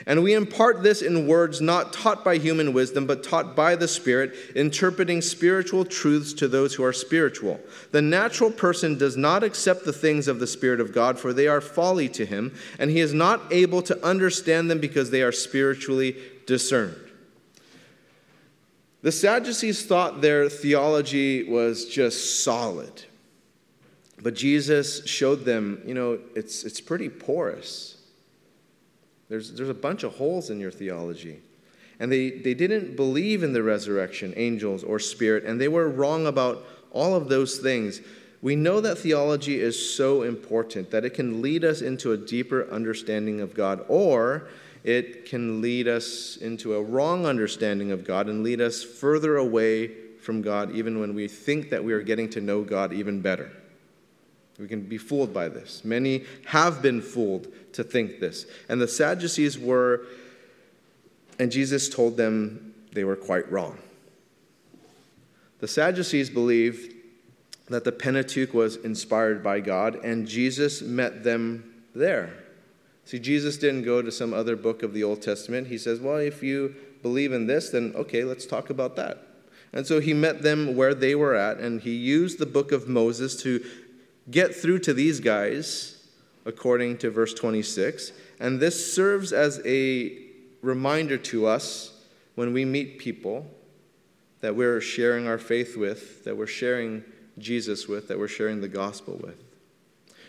And 0.06 0.22
we 0.22 0.34
impart 0.34 0.82
this 0.82 1.00
in 1.00 1.26
words 1.26 1.62
not 1.62 1.92
taught 1.92 2.24
by 2.24 2.36
human 2.36 2.74
wisdom, 2.74 3.06
but 3.06 3.24
taught 3.24 3.56
by 3.56 3.74
the 3.74 3.88
Spirit, 3.88 4.34
interpreting 4.54 5.22
spiritual 5.22 5.84
truths 5.84 6.34
to 6.34 6.48
those 6.48 6.74
who 6.74 6.84
are 6.84 6.92
spiritual. 6.92 7.58
The 7.90 8.02
natural 8.02 8.50
person 8.50 8.98
does 8.98 9.16
not 9.16 9.42
accept 9.42 9.84
the 9.84 9.94
things 9.94 10.28
of 10.28 10.40
the 10.40 10.46
Spirit 10.46 10.80
of 10.80 10.92
God, 10.92 11.18
for 11.18 11.32
they 11.32 11.48
are 11.48 11.62
folly 11.62 12.08
to 12.10 12.26
him, 12.26 12.54
and 12.78 12.90
he 12.90 13.00
is 13.00 13.14
not 13.14 13.50
able 13.50 13.80
to 13.82 14.04
understand 14.04 14.70
them 14.70 14.78
because 14.78 15.10
they 15.10 15.22
are 15.22 15.32
spiritually 15.32 16.16
discerned. 16.46 16.96
The 19.00 19.12
Sadducees 19.12 19.86
thought 19.86 20.20
their 20.20 20.48
theology 20.48 21.44
was 21.44 21.86
just 21.86 22.42
solid. 22.44 23.04
But 24.22 24.34
Jesus 24.34 25.06
showed 25.06 25.44
them, 25.44 25.82
you 25.86 25.92
know, 25.92 26.18
it's, 26.34 26.64
it's 26.64 26.80
pretty 26.80 27.10
porous. 27.10 27.93
There's, 29.28 29.52
there's 29.52 29.68
a 29.68 29.74
bunch 29.74 30.02
of 30.02 30.16
holes 30.16 30.50
in 30.50 30.60
your 30.60 30.70
theology. 30.70 31.40
And 32.00 32.10
they, 32.10 32.30
they 32.30 32.54
didn't 32.54 32.96
believe 32.96 33.42
in 33.42 33.52
the 33.52 33.62
resurrection, 33.62 34.34
angels, 34.36 34.82
or 34.82 34.98
spirit, 34.98 35.44
and 35.44 35.60
they 35.60 35.68
were 35.68 35.88
wrong 35.88 36.26
about 36.26 36.64
all 36.90 37.14
of 37.14 37.28
those 37.28 37.58
things. 37.58 38.00
We 38.42 38.56
know 38.56 38.80
that 38.80 38.98
theology 38.98 39.60
is 39.60 39.94
so 39.94 40.22
important 40.22 40.90
that 40.90 41.04
it 41.04 41.14
can 41.14 41.40
lead 41.40 41.64
us 41.64 41.80
into 41.80 42.12
a 42.12 42.16
deeper 42.16 42.68
understanding 42.70 43.40
of 43.40 43.54
God, 43.54 43.84
or 43.88 44.48
it 44.82 45.24
can 45.24 45.62
lead 45.62 45.88
us 45.88 46.36
into 46.36 46.74
a 46.74 46.82
wrong 46.82 47.24
understanding 47.24 47.90
of 47.90 48.04
God 48.04 48.28
and 48.28 48.42
lead 48.42 48.60
us 48.60 48.82
further 48.84 49.36
away 49.36 49.88
from 50.20 50.42
God, 50.42 50.72
even 50.72 51.00
when 51.00 51.14
we 51.14 51.28
think 51.28 51.70
that 51.70 51.82
we 51.82 51.92
are 51.92 52.02
getting 52.02 52.28
to 52.30 52.40
know 52.40 52.62
God 52.62 52.92
even 52.92 53.20
better. 53.20 53.50
We 54.58 54.68
can 54.68 54.82
be 54.82 54.98
fooled 54.98 55.32
by 55.32 55.48
this. 55.48 55.84
Many 55.84 56.24
have 56.46 56.82
been 56.82 57.00
fooled 57.00 57.48
to 57.74 57.84
think 57.84 58.20
this. 58.20 58.46
And 58.68 58.80
the 58.80 58.88
Sadducees 58.88 59.58
were, 59.58 60.06
and 61.38 61.52
Jesus 61.52 61.88
told 61.88 62.16
them 62.16 62.74
they 62.92 63.04
were 63.04 63.16
quite 63.16 63.50
wrong. 63.50 63.78
The 65.60 65.68
Sadducees 65.68 66.30
believed 66.30 66.92
that 67.68 67.84
the 67.84 67.92
Pentateuch 67.92 68.52
was 68.52 68.76
inspired 68.76 69.42
by 69.42 69.60
God, 69.60 69.96
and 70.04 70.26
Jesus 70.26 70.82
met 70.82 71.24
them 71.24 71.74
there. 71.94 72.32
See, 73.06 73.18
Jesus 73.18 73.56
didn't 73.56 73.82
go 73.82 74.02
to 74.02 74.10
some 74.10 74.32
other 74.32 74.56
book 74.56 74.82
of 74.82 74.92
the 74.92 75.04
Old 75.04 75.22
Testament. 75.22 75.68
He 75.68 75.78
says, 75.78 76.00
Well, 76.00 76.16
if 76.16 76.42
you 76.42 76.74
believe 77.02 77.32
in 77.32 77.46
this, 77.46 77.70
then 77.70 77.92
okay, 77.96 78.24
let's 78.24 78.46
talk 78.46 78.70
about 78.70 78.96
that. 78.96 79.26
And 79.72 79.86
so 79.86 80.00
he 80.00 80.14
met 80.14 80.42
them 80.42 80.76
where 80.76 80.94
they 80.94 81.14
were 81.14 81.34
at, 81.34 81.58
and 81.58 81.80
he 81.80 81.94
used 81.94 82.38
the 82.38 82.46
book 82.46 82.72
of 82.72 82.88
Moses 82.88 83.40
to 83.42 83.64
get 84.30 84.54
through 84.54 84.78
to 84.80 84.94
these 84.94 85.20
guys, 85.20 85.93
according 86.46 86.98
to 86.98 87.10
verse 87.10 87.34
26. 87.34 88.12
And 88.40 88.60
this 88.60 88.94
serves 88.94 89.32
as 89.32 89.60
a 89.64 90.18
reminder 90.62 91.16
to 91.18 91.46
us 91.46 91.92
when 92.34 92.52
we 92.52 92.64
meet 92.64 92.98
people 92.98 93.46
that 94.40 94.54
we're 94.54 94.80
sharing 94.80 95.26
our 95.26 95.38
faith 95.38 95.76
with, 95.76 96.24
that 96.24 96.36
we're 96.36 96.46
sharing 96.46 97.02
Jesus 97.38 97.88
with, 97.88 98.08
that 98.08 98.18
we're 98.18 98.28
sharing 98.28 98.60
the 98.60 98.68
gospel 98.68 99.18
with. 99.22 99.42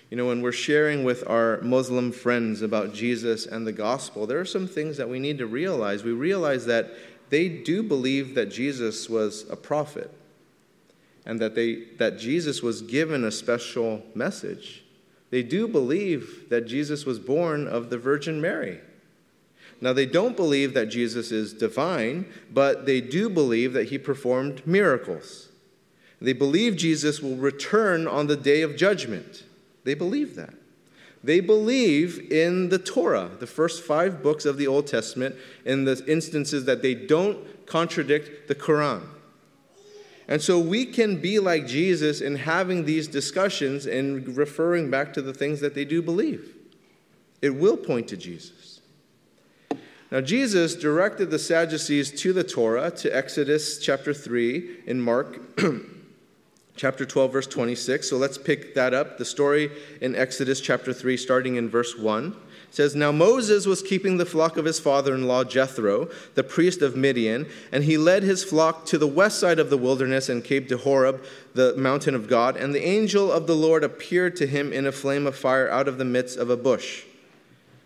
You 0.10 0.18
know, 0.18 0.28
when 0.28 0.42
we're 0.42 0.52
sharing 0.52 1.04
with 1.04 1.28
our 1.28 1.60
Muslim 1.62 2.12
friends 2.12 2.62
about 2.62 2.94
Jesus 2.94 3.46
and 3.46 3.68
the 3.68 3.74
gospel, 3.74 4.26
there 4.28 4.40
are 4.40 4.46
some 4.46 4.68
things 4.68 4.98
that 4.98 5.10
we 5.10 5.20
need 5.20 5.40
to 5.40 5.48
realize. 5.48 6.04
We 6.04 6.12
realize 6.12 6.66
that 6.68 6.92
they 7.30 7.50
do 7.50 7.84
believe 7.84 8.36
that 8.36 8.46
Jesus 8.48 9.10
was 9.10 9.46
a 9.50 9.56
prophet 9.56 10.12
and 11.26 11.40
that, 11.42 11.56
they, 11.56 11.86
that 11.98 12.18
Jesus 12.20 12.62
was 12.62 12.82
given 12.84 13.24
a 13.24 13.32
special 13.32 14.04
message. 14.14 14.85
They 15.30 15.44
do 15.44 15.68
believe 15.68 16.50
that 16.50 16.68
Jesus 16.68 17.06
was 17.06 17.20
born 17.20 17.68
of 17.68 17.90
the 17.90 17.98
Virgin 17.98 18.40
Mary. 18.40 18.80
Now, 19.82 19.92
they 19.92 20.06
don't 20.06 20.38
believe 20.38 20.74
that 20.74 20.88
Jesus 20.88 21.32
is 21.32 21.54
divine, 21.54 22.26
but 22.52 22.86
they 22.86 23.02
do 23.02 23.30
believe 23.30 23.74
that 23.74 23.90
he 23.90 23.98
performed 23.98 24.66
miracles. 24.66 25.50
They 26.22 26.34
believe 26.34 26.78
Jesus 26.78 27.22
will 27.22 27.36
return 27.36 28.08
on 28.08 28.28
the 28.28 28.38
day 28.38 28.62
of 28.62 28.78
judgment. 28.78 29.44
They 29.84 29.94
believe 29.94 30.36
that. 30.36 30.54
They 31.24 31.40
believe 31.40 32.32
in 32.32 32.70
the 32.70 32.80
Torah, 32.80 33.32
the 33.40 33.48
first 33.48 33.84
five 33.84 34.22
books 34.24 34.46
of 34.46 34.58
the 34.58 34.68
Old 34.68 34.88
Testament, 34.88 35.36
in 35.66 35.84
the 35.86 36.04
instances 36.08 36.66
that 36.66 36.82
they 36.82 36.94
don't 36.94 37.66
contradict 37.66 38.48
the 38.48 38.56
Quran. 38.56 39.02
And 40.28 40.42
so 40.42 40.60
we 40.60 40.86
can 40.86 41.22
be 41.22 41.40
like 41.40 41.68
Jesus 41.68 42.22
in 42.22 42.36
having 42.36 42.86
these 42.86 43.08
discussions 43.08 43.86
and 43.86 44.36
referring 44.36 44.90
back 44.90 45.14
to 45.14 45.22
the 45.22 45.34
things 45.34 45.60
that 45.60 45.76
they 45.76 45.86
do 45.86 46.02
believe. 46.02 46.56
It 47.42 47.52
will 47.52 47.78
point 47.78 48.08
to 48.08 48.18
Jesus. 48.18 48.82
Now, 50.12 50.22
Jesus 50.22 50.76
directed 50.76 51.30
the 51.30 51.40
Sadducees 51.40 52.12
to 52.22 52.32
the 52.34 52.44
Torah, 52.44 52.92
to 52.92 53.16
Exodus 53.16 53.80
chapter 53.80 54.14
3 54.14 54.84
in 54.86 55.02
Mark. 55.02 55.40
chapter 56.76 57.06
12, 57.06 57.32
verse 57.32 57.48
26. 57.48 58.10
So 58.10 58.18
let's 58.18 58.38
pick 58.38 58.76
that 58.76 58.94
up. 58.94 59.18
The 59.18 59.26
story 59.26 59.72
in 60.02 60.16
Exodus 60.16 60.60
chapter 60.60 60.94
3, 60.94 61.18
starting 61.18 61.56
in 61.56 61.70
verse 61.70 61.98
1 61.98 62.36
says, 62.76 62.96
Now 62.96 63.12
Moses 63.12 63.66
was 63.66 63.82
keeping 63.82 64.18
the 64.18 64.26
flock 64.26 64.58
of 64.58 64.66
his 64.66 64.80
father 64.80 65.16
in 65.16 65.28
law 65.28 65.44
Jethro, 65.44 66.10
the 66.36 66.44
priest 66.44 66.82
of 66.82 66.96
Midian, 66.96 67.48
and 67.72 67.84
he 67.84 67.98
led 67.98 68.24
his 68.24 68.44
flock 68.44 68.86
to 68.88 68.98
the 68.98 69.08
west 69.08 69.40
side 69.40 69.60
of 69.60 69.70
the 69.70 69.78
wilderness 69.78 70.30
and 70.30 70.44
came 70.44 70.68
to 70.68 70.78
Horeb, 70.78 71.24
the 71.54 71.76
mountain 71.78 72.16
of 72.16 72.28
God. 72.28 72.58
And 72.58 72.76
the 72.76 72.86
angel 72.86 73.32
of 73.32 73.48
the 73.48 73.56
Lord 73.56 73.84
appeared 73.84 74.36
to 74.38 74.48
him 74.48 74.74
in 74.74 74.86
a 74.86 74.92
flame 74.92 75.26
of 75.26 75.36
fire 75.36 75.70
out 75.70 75.88
of 75.88 75.98
the 75.98 76.06
midst 76.06 76.38
of 76.38 76.50
a 76.50 76.58
bush. 76.58 77.04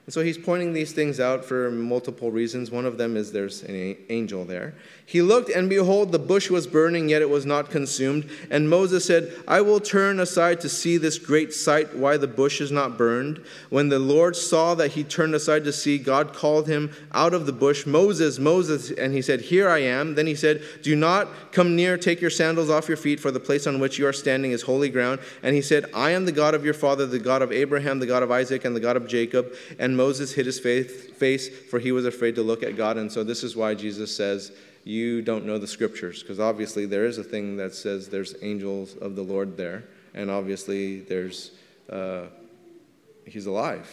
And 0.09 0.13
so 0.15 0.23
he's 0.23 0.39
pointing 0.39 0.73
these 0.73 0.91
things 0.91 1.19
out 1.19 1.45
for 1.45 1.69
multiple 1.69 2.31
reasons. 2.31 2.71
One 2.71 2.87
of 2.87 2.97
them 2.97 3.15
is 3.15 3.31
there's 3.31 3.61
an 3.61 3.95
angel 4.09 4.43
there. 4.43 4.73
He 5.05 5.21
looked, 5.21 5.51
and 5.51 5.69
behold, 5.69 6.11
the 6.11 6.17
bush 6.17 6.49
was 6.49 6.65
burning, 6.65 7.09
yet 7.09 7.21
it 7.21 7.29
was 7.29 7.45
not 7.45 7.69
consumed. 7.69 8.27
And 8.49 8.67
Moses 8.67 9.05
said, 9.05 9.31
I 9.47 9.61
will 9.61 9.79
turn 9.79 10.19
aside 10.19 10.61
to 10.61 10.69
see 10.69 10.97
this 10.97 11.19
great 11.19 11.53
sight, 11.53 11.95
why 11.95 12.17
the 12.17 12.27
bush 12.27 12.59
is 12.59 12.71
not 12.71 12.97
burned. 12.97 13.43
When 13.69 13.89
the 13.89 13.99
Lord 13.99 14.35
saw 14.35 14.73
that 14.75 14.91
he 14.91 15.03
turned 15.03 15.35
aside 15.35 15.63
to 15.65 15.73
see, 15.73 15.99
God 15.99 16.33
called 16.33 16.67
him 16.67 16.91
out 17.11 17.35
of 17.35 17.45
the 17.45 17.53
bush, 17.53 17.85
Moses, 17.85 18.39
Moses. 18.39 18.89
And 18.89 19.13
he 19.13 19.21
said, 19.21 19.41
Here 19.41 19.69
I 19.69 19.79
am. 19.79 20.15
Then 20.15 20.25
he 20.25 20.35
said, 20.35 20.63
Do 20.81 20.95
not 20.95 21.27
come 21.51 21.75
near, 21.75 21.99
take 21.99 22.19
your 22.19 22.31
sandals 22.31 22.71
off 22.71 22.87
your 22.87 22.97
feet, 22.97 23.19
for 23.19 23.29
the 23.29 23.39
place 23.39 23.67
on 23.67 23.79
which 23.79 23.99
you 23.99 24.07
are 24.07 24.13
standing 24.13 24.53
is 24.53 24.63
holy 24.63 24.89
ground. 24.89 25.19
And 25.43 25.55
he 25.55 25.61
said, 25.61 25.85
I 25.93 26.11
am 26.11 26.25
the 26.25 26.31
God 26.31 26.55
of 26.55 26.65
your 26.65 26.73
father, 26.73 27.05
the 27.05 27.19
God 27.19 27.43
of 27.43 27.51
Abraham, 27.51 27.99
the 27.99 28.07
God 28.07 28.23
of 28.23 28.31
Isaac, 28.31 28.65
and 28.65 28.75
the 28.75 28.79
God 28.79 28.97
of 28.97 29.07
Jacob. 29.07 29.53
And 29.77 29.98
Moses 29.99 30.33
hid 30.33 30.45
his 30.45 30.61
face, 30.61 31.49
for 31.69 31.77
he 31.77 31.91
was 31.91 32.05
afraid 32.05 32.35
to 32.35 32.41
look 32.41 32.63
at 32.63 32.77
God. 32.77 32.95
And 32.95 33.11
so 33.11 33.21
this 33.21 33.43
is 33.43 33.53
why 33.53 33.75
Jesus 33.75 34.15
says, 34.15 34.53
You 34.85 35.21
don't 35.21 35.45
know 35.45 35.57
the 35.57 35.67
scriptures, 35.67 36.23
because 36.23 36.39
obviously 36.39 36.85
there 36.85 37.05
is 37.05 37.17
a 37.17 37.23
thing 37.23 37.57
that 37.57 37.75
says 37.75 38.07
there's 38.07 38.33
angels 38.41 38.95
of 38.95 39.17
the 39.17 39.23
Lord 39.23 39.57
there, 39.57 39.83
and 40.13 40.31
obviously 40.31 41.01
there's 41.01 41.51
uh, 41.89 42.27
he's 43.25 43.45
alive, 43.45 43.89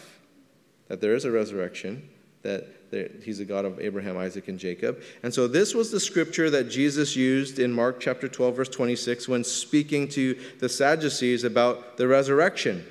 that 0.86 1.00
there 1.00 1.16
is 1.16 1.24
a 1.24 1.32
resurrection, 1.32 2.08
that 2.42 2.90
there, 2.92 3.10
he's 3.24 3.40
a 3.40 3.44
God 3.44 3.64
of 3.64 3.80
Abraham, 3.80 4.16
Isaac, 4.16 4.46
and 4.46 4.60
Jacob. 4.60 5.02
And 5.24 5.34
so 5.34 5.48
this 5.48 5.74
was 5.74 5.90
the 5.90 5.98
scripture 5.98 6.50
that 6.50 6.70
Jesus 6.70 7.16
used 7.16 7.58
in 7.58 7.72
Mark 7.72 7.98
chapter 7.98 8.28
12, 8.28 8.54
verse 8.54 8.68
26, 8.68 9.26
when 9.26 9.42
speaking 9.42 10.06
to 10.10 10.38
the 10.60 10.68
Sadducees 10.68 11.42
about 11.42 11.96
the 11.96 12.06
resurrection. 12.06 12.86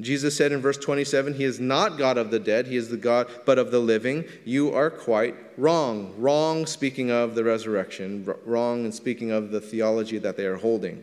Jesus 0.00 0.36
said 0.36 0.52
in 0.52 0.60
verse 0.60 0.78
27, 0.78 1.34
He 1.34 1.44
is 1.44 1.60
not 1.60 1.98
God 1.98 2.16
of 2.16 2.30
the 2.30 2.38
dead, 2.38 2.66
He 2.66 2.76
is 2.76 2.88
the 2.88 2.96
God 2.96 3.28
but 3.44 3.58
of 3.58 3.70
the 3.70 3.78
living. 3.78 4.24
You 4.44 4.72
are 4.74 4.90
quite 4.90 5.34
wrong. 5.56 6.14
Wrong, 6.16 6.66
speaking 6.66 7.10
of 7.10 7.34
the 7.34 7.44
resurrection, 7.44 8.28
wrong 8.44 8.84
in 8.84 8.92
speaking 8.92 9.30
of 9.30 9.50
the 9.50 9.60
theology 9.60 10.18
that 10.18 10.36
they 10.36 10.46
are 10.46 10.56
holding. 10.56 11.02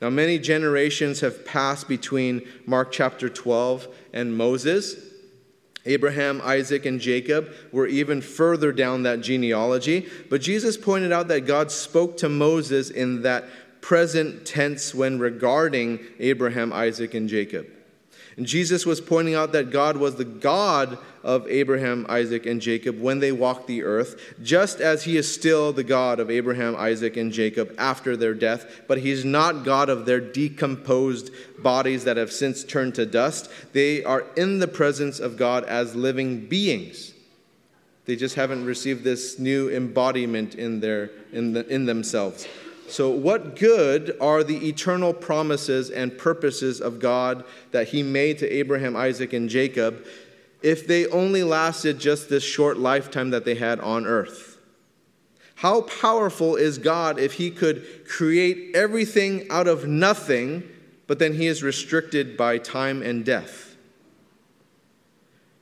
Now, 0.00 0.10
many 0.10 0.38
generations 0.38 1.20
have 1.20 1.44
passed 1.44 1.88
between 1.88 2.46
Mark 2.66 2.92
chapter 2.92 3.28
12 3.28 3.88
and 4.12 4.36
Moses. 4.36 5.04
Abraham, 5.86 6.40
Isaac, 6.44 6.86
and 6.86 7.00
Jacob 7.00 7.50
were 7.72 7.86
even 7.86 8.20
further 8.20 8.72
down 8.72 9.04
that 9.04 9.20
genealogy. 9.20 10.06
But 10.28 10.40
Jesus 10.40 10.76
pointed 10.76 11.12
out 11.12 11.28
that 11.28 11.46
God 11.46 11.72
spoke 11.72 12.16
to 12.18 12.28
Moses 12.28 12.90
in 12.90 13.22
that 13.22 13.44
present 13.80 14.44
tense 14.44 14.94
when 14.94 15.18
regarding 15.18 16.00
Abraham, 16.18 16.72
Isaac, 16.72 17.14
and 17.14 17.28
Jacob. 17.28 17.66
And 18.38 18.46
Jesus 18.46 18.86
was 18.86 19.00
pointing 19.00 19.34
out 19.34 19.50
that 19.50 19.72
God 19.72 19.96
was 19.96 20.14
the 20.14 20.24
God 20.24 20.96
of 21.24 21.48
Abraham, 21.48 22.06
Isaac, 22.08 22.46
and 22.46 22.60
Jacob 22.60 23.00
when 23.00 23.18
they 23.18 23.32
walked 23.32 23.66
the 23.66 23.82
earth, 23.82 24.36
just 24.44 24.80
as 24.80 25.02
he 25.02 25.16
is 25.16 25.34
still 25.34 25.72
the 25.72 25.82
God 25.82 26.20
of 26.20 26.30
Abraham, 26.30 26.76
Isaac, 26.76 27.16
and 27.16 27.32
Jacob 27.32 27.74
after 27.78 28.16
their 28.16 28.34
death. 28.34 28.82
But 28.86 28.98
he's 28.98 29.24
not 29.24 29.64
God 29.64 29.88
of 29.88 30.06
their 30.06 30.20
decomposed 30.20 31.32
bodies 31.58 32.04
that 32.04 32.16
have 32.16 32.30
since 32.30 32.62
turned 32.62 32.94
to 32.94 33.04
dust. 33.04 33.50
They 33.72 34.04
are 34.04 34.24
in 34.36 34.60
the 34.60 34.68
presence 34.68 35.18
of 35.18 35.36
God 35.36 35.64
as 35.64 35.96
living 35.96 36.46
beings. 36.46 37.14
They 38.04 38.14
just 38.14 38.36
haven't 38.36 38.64
received 38.64 39.02
this 39.02 39.40
new 39.40 39.68
embodiment 39.68 40.54
in, 40.54 40.78
their, 40.78 41.10
in, 41.32 41.54
the, 41.54 41.66
in 41.66 41.86
themselves. 41.86 42.46
So, 42.88 43.10
what 43.10 43.56
good 43.56 44.16
are 44.20 44.42
the 44.42 44.68
eternal 44.68 45.12
promises 45.12 45.90
and 45.90 46.16
purposes 46.16 46.80
of 46.80 47.00
God 47.00 47.44
that 47.70 47.88
He 47.88 48.02
made 48.02 48.38
to 48.38 48.48
Abraham, 48.48 48.96
Isaac, 48.96 49.32
and 49.32 49.48
Jacob 49.48 50.06
if 50.62 50.86
they 50.86 51.06
only 51.06 51.44
lasted 51.44 52.00
just 52.00 52.28
this 52.28 52.42
short 52.42 52.78
lifetime 52.78 53.30
that 53.30 53.44
they 53.44 53.54
had 53.56 53.78
on 53.80 54.06
earth? 54.06 54.58
How 55.56 55.82
powerful 55.82 56.56
is 56.56 56.78
God 56.78 57.18
if 57.18 57.34
He 57.34 57.50
could 57.50 58.06
create 58.08 58.74
everything 58.74 59.46
out 59.50 59.66
of 59.66 59.86
nothing, 59.86 60.62
but 61.06 61.18
then 61.18 61.34
He 61.34 61.46
is 61.46 61.62
restricted 61.62 62.36
by 62.36 62.58
time 62.58 63.02
and 63.02 63.24
death? 63.24 63.76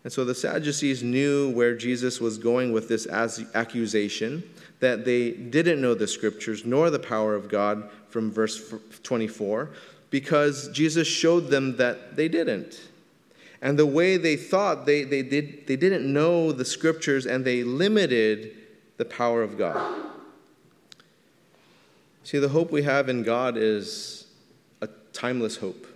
And 0.05 0.13
so 0.13 0.25
the 0.25 0.35
Sadducees 0.37 1.03
knew 1.03 1.51
where 1.51 1.75
Jesus 1.75 2.21
was 2.21 2.39
going 2.39 2.73
with 2.73 2.89
this 2.89 3.09
accusation 3.09 4.45
that 4.81 5.05
they 5.05 5.31
didn't 5.31 5.81
know 5.81 5.95
the 5.95 6.07
scriptures 6.07 6.65
nor 6.65 6.91
the 6.91 6.99
power 6.99 7.35
of 7.35 7.49
God 7.49 7.89
from 8.09 8.31
verse 8.31 8.75
24 9.03 9.71
because 10.11 10.69
Jesus 10.69 11.09
showed 11.09 11.49
them 11.49 11.77
that 11.77 12.17
they 12.17 12.29
didn't. 12.29 12.81
And 13.63 13.79
the 13.79 13.87
way 13.87 14.17
they 14.17 14.37
thought, 14.37 14.87
they, 14.87 15.03
they, 15.05 15.23
did, 15.23 15.67
they 15.67 15.77
didn't 15.77 16.11
know 16.11 16.53
the 16.53 16.65
scriptures 16.65 17.27
and 17.27 17.45
they 17.45 17.65
limited 17.65 18.55
the 18.97 19.05
power 19.05 19.43
of 19.43 19.59
God. 19.59 20.05
See, 22.23 22.39
the 22.39 22.49
hope 22.49 22.71
we 22.71 22.83
have 22.83 23.09
in 23.09 23.23
God 23.23 23.57
is 23.57 24.27
a 24.81 24.89
timeless 25.13 25.57
hope. 25.57 25.87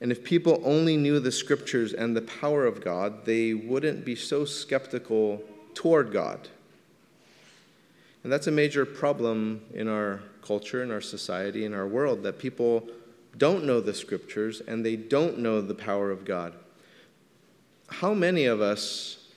And 0.00 0.12
if 0.12 0.22
people 0.22 0.60
only 0.64 0.96
knew 0.96 1.20
the 1.20 1.32
scriptures 1.32 1.92
and 1.94 2.14
the 2.14 2.22
power 2.22 2.66
of 2.66 2.84
God, 2.84 3.24
they 3.24 3.54
wouldn't 3.54 4.04
be 4.04 4.14
so 4.14 4.44
skeptical 4.44 5.42
toward 5.74 6.12
God. 6.12 6.48
And 8.26 8.32
that's 8.32 8.48
a 8.48 8.50
major 8.50 8.84
problem 8.84 9.60
in 9.72 9.86
our 9.86 10.20
culture, 10.42 10.82
in 10.82 10.90
our 10.90 11.00
society, 11.00 11.64
in 11.64 11.72
our 11.72 11.86
world, 11.86 12.24
that 12.24 12.40
people 12.40 12.88
don't 13.38 13.62
know 13.62 13.80
the 13.80 13.94
scriptures 13.94 14.60
and 14.66 14.84
they 14.84 14.96
don't 14.96 15.38
know 15.38 15.60
the 15.60 15.76
power 15.76 16.10
of 16.10 16.24
God. 16.24 16.52
How 17.86 18.14
many 18.14 18.46
of 18.46 18.60
us 18.60 19.28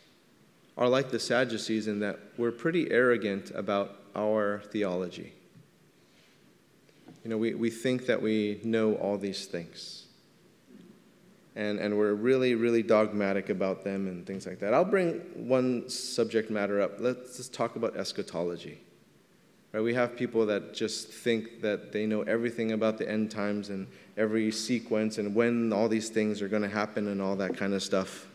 are 0.76 0.90
like 0.90 1.12
the 1.12 1.20
Sadducees 1.20 1.88
in 1.88 2.00
that 2.00 2.18
we're 2.36 2.50
pretty 2.50 2.90
arrogant 2.90 3.52
about 3.52 3.96
our 4.16 4.64
theology? 4.72 5.34
You 7.24 7.30
know, 7.30 7.38
we, 7.38 7.54
we 7.54 7.70
think 7.70 8.08
that 8.08 8.24
we 8.24 8.60
know 8.64 8.96
all 8.96 9.20
these 9.20 9.46
things 9.46 10.08
and, 11.60 11.78
and 11.78 11.98
we're 11.98 12.14
really, 12.14 12.56
really 12.56 12.82
dogmatic 12.82 13.50
about 13.50 13.84
them 13.84 14.08
and 14.08 14.26
things 14.26 14.48
like 14.48 14.60
that. 14.60 14.74
I'll 14.74 14.86
bring 14.86 15.20
one 15.36 15.90
subject 15.90 16.50
matter 16.50 16.82
up. 16.82 16.94
Let's 17.00 17.36
just 17.36 17.54
talk 17.54 17.76
about 17.76 17.98
eschatology. 17.98 18.80
Right? 19.74 19.82
We 19.82 19.94
have 19.94 20.16
people 20.16 20.46
that 20.46 20.74
just 20.74 21.10
think 21.10 21.62
that 21.62 21.92
they 21.92 22.06
know 22.06 22.22
everything 22.22 22.72
about 22.72 22.98
the 22.98 23.10
end 23.10 23.30
times 23.30 23.70
and 23.70 23.88
every 24.16 24.54
sequence 24.54 25.18
and 25.18 25.36
when 25.36 25.74
all 25.74 25.90
these 25.90 26.08
things 26.08 26.42
are 26.42 26.48
going 26.48 26.62
to 26.62 26.70
happen 26.70 27.10
and 27.10 27.22
all 27.22 27.36
that 27.36 27.58
kind 27.58 27.74
of 27.74 27.84
stuff. 27.84 28.28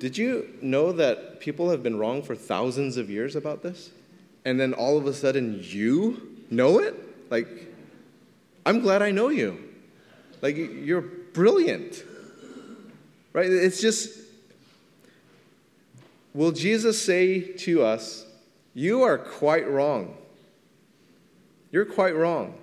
Did 0.00 0.18
you 0.18 0.52
know 0.60 0.90
that 0.90 1.38
people 1.38 1.70
have 1.70 1.84
been 1.84 1.98
wrong 1.98 2.24
for 2.24 2.34
thousands 2.34 2.96
of 2.96 3.08
years 3.08 3.36
about 3.36 3.62
this? 3.62 3.92
And 4.44 4.58
then 4.58 4.74
all 4.74 4.98
of 4.98 5.06
a 5.06 5.14
sudden 5.14 5.60
you 5.62 6.40
know 6.50 6.80
it? 6.80 6.96
Like, 7.30 7.46
I'm 8.66 8.80
glad 8.80 9.02
I 9.02 9.12
know 9.12 9.28
you. 9.28 9.68
Like, 10.42 10.56
you're 10.56 11.00
brilliant. 11.00 12.04
Right? 13.32 13.50
It's 13.50 13.80
just, 13.80 14.18
will 16.34 16.52
Jesus 16.52 17.00
say 17.00 17.40
to 17.40 17.82
us, 17.82 18.26
You 18.74 19.02
are 19.02 19.16
quite 19.16 19.66
wrong? 19.66 20.18
You're 21.70 21.86
quite 21.86 22.14
wrong. 22.14 22.58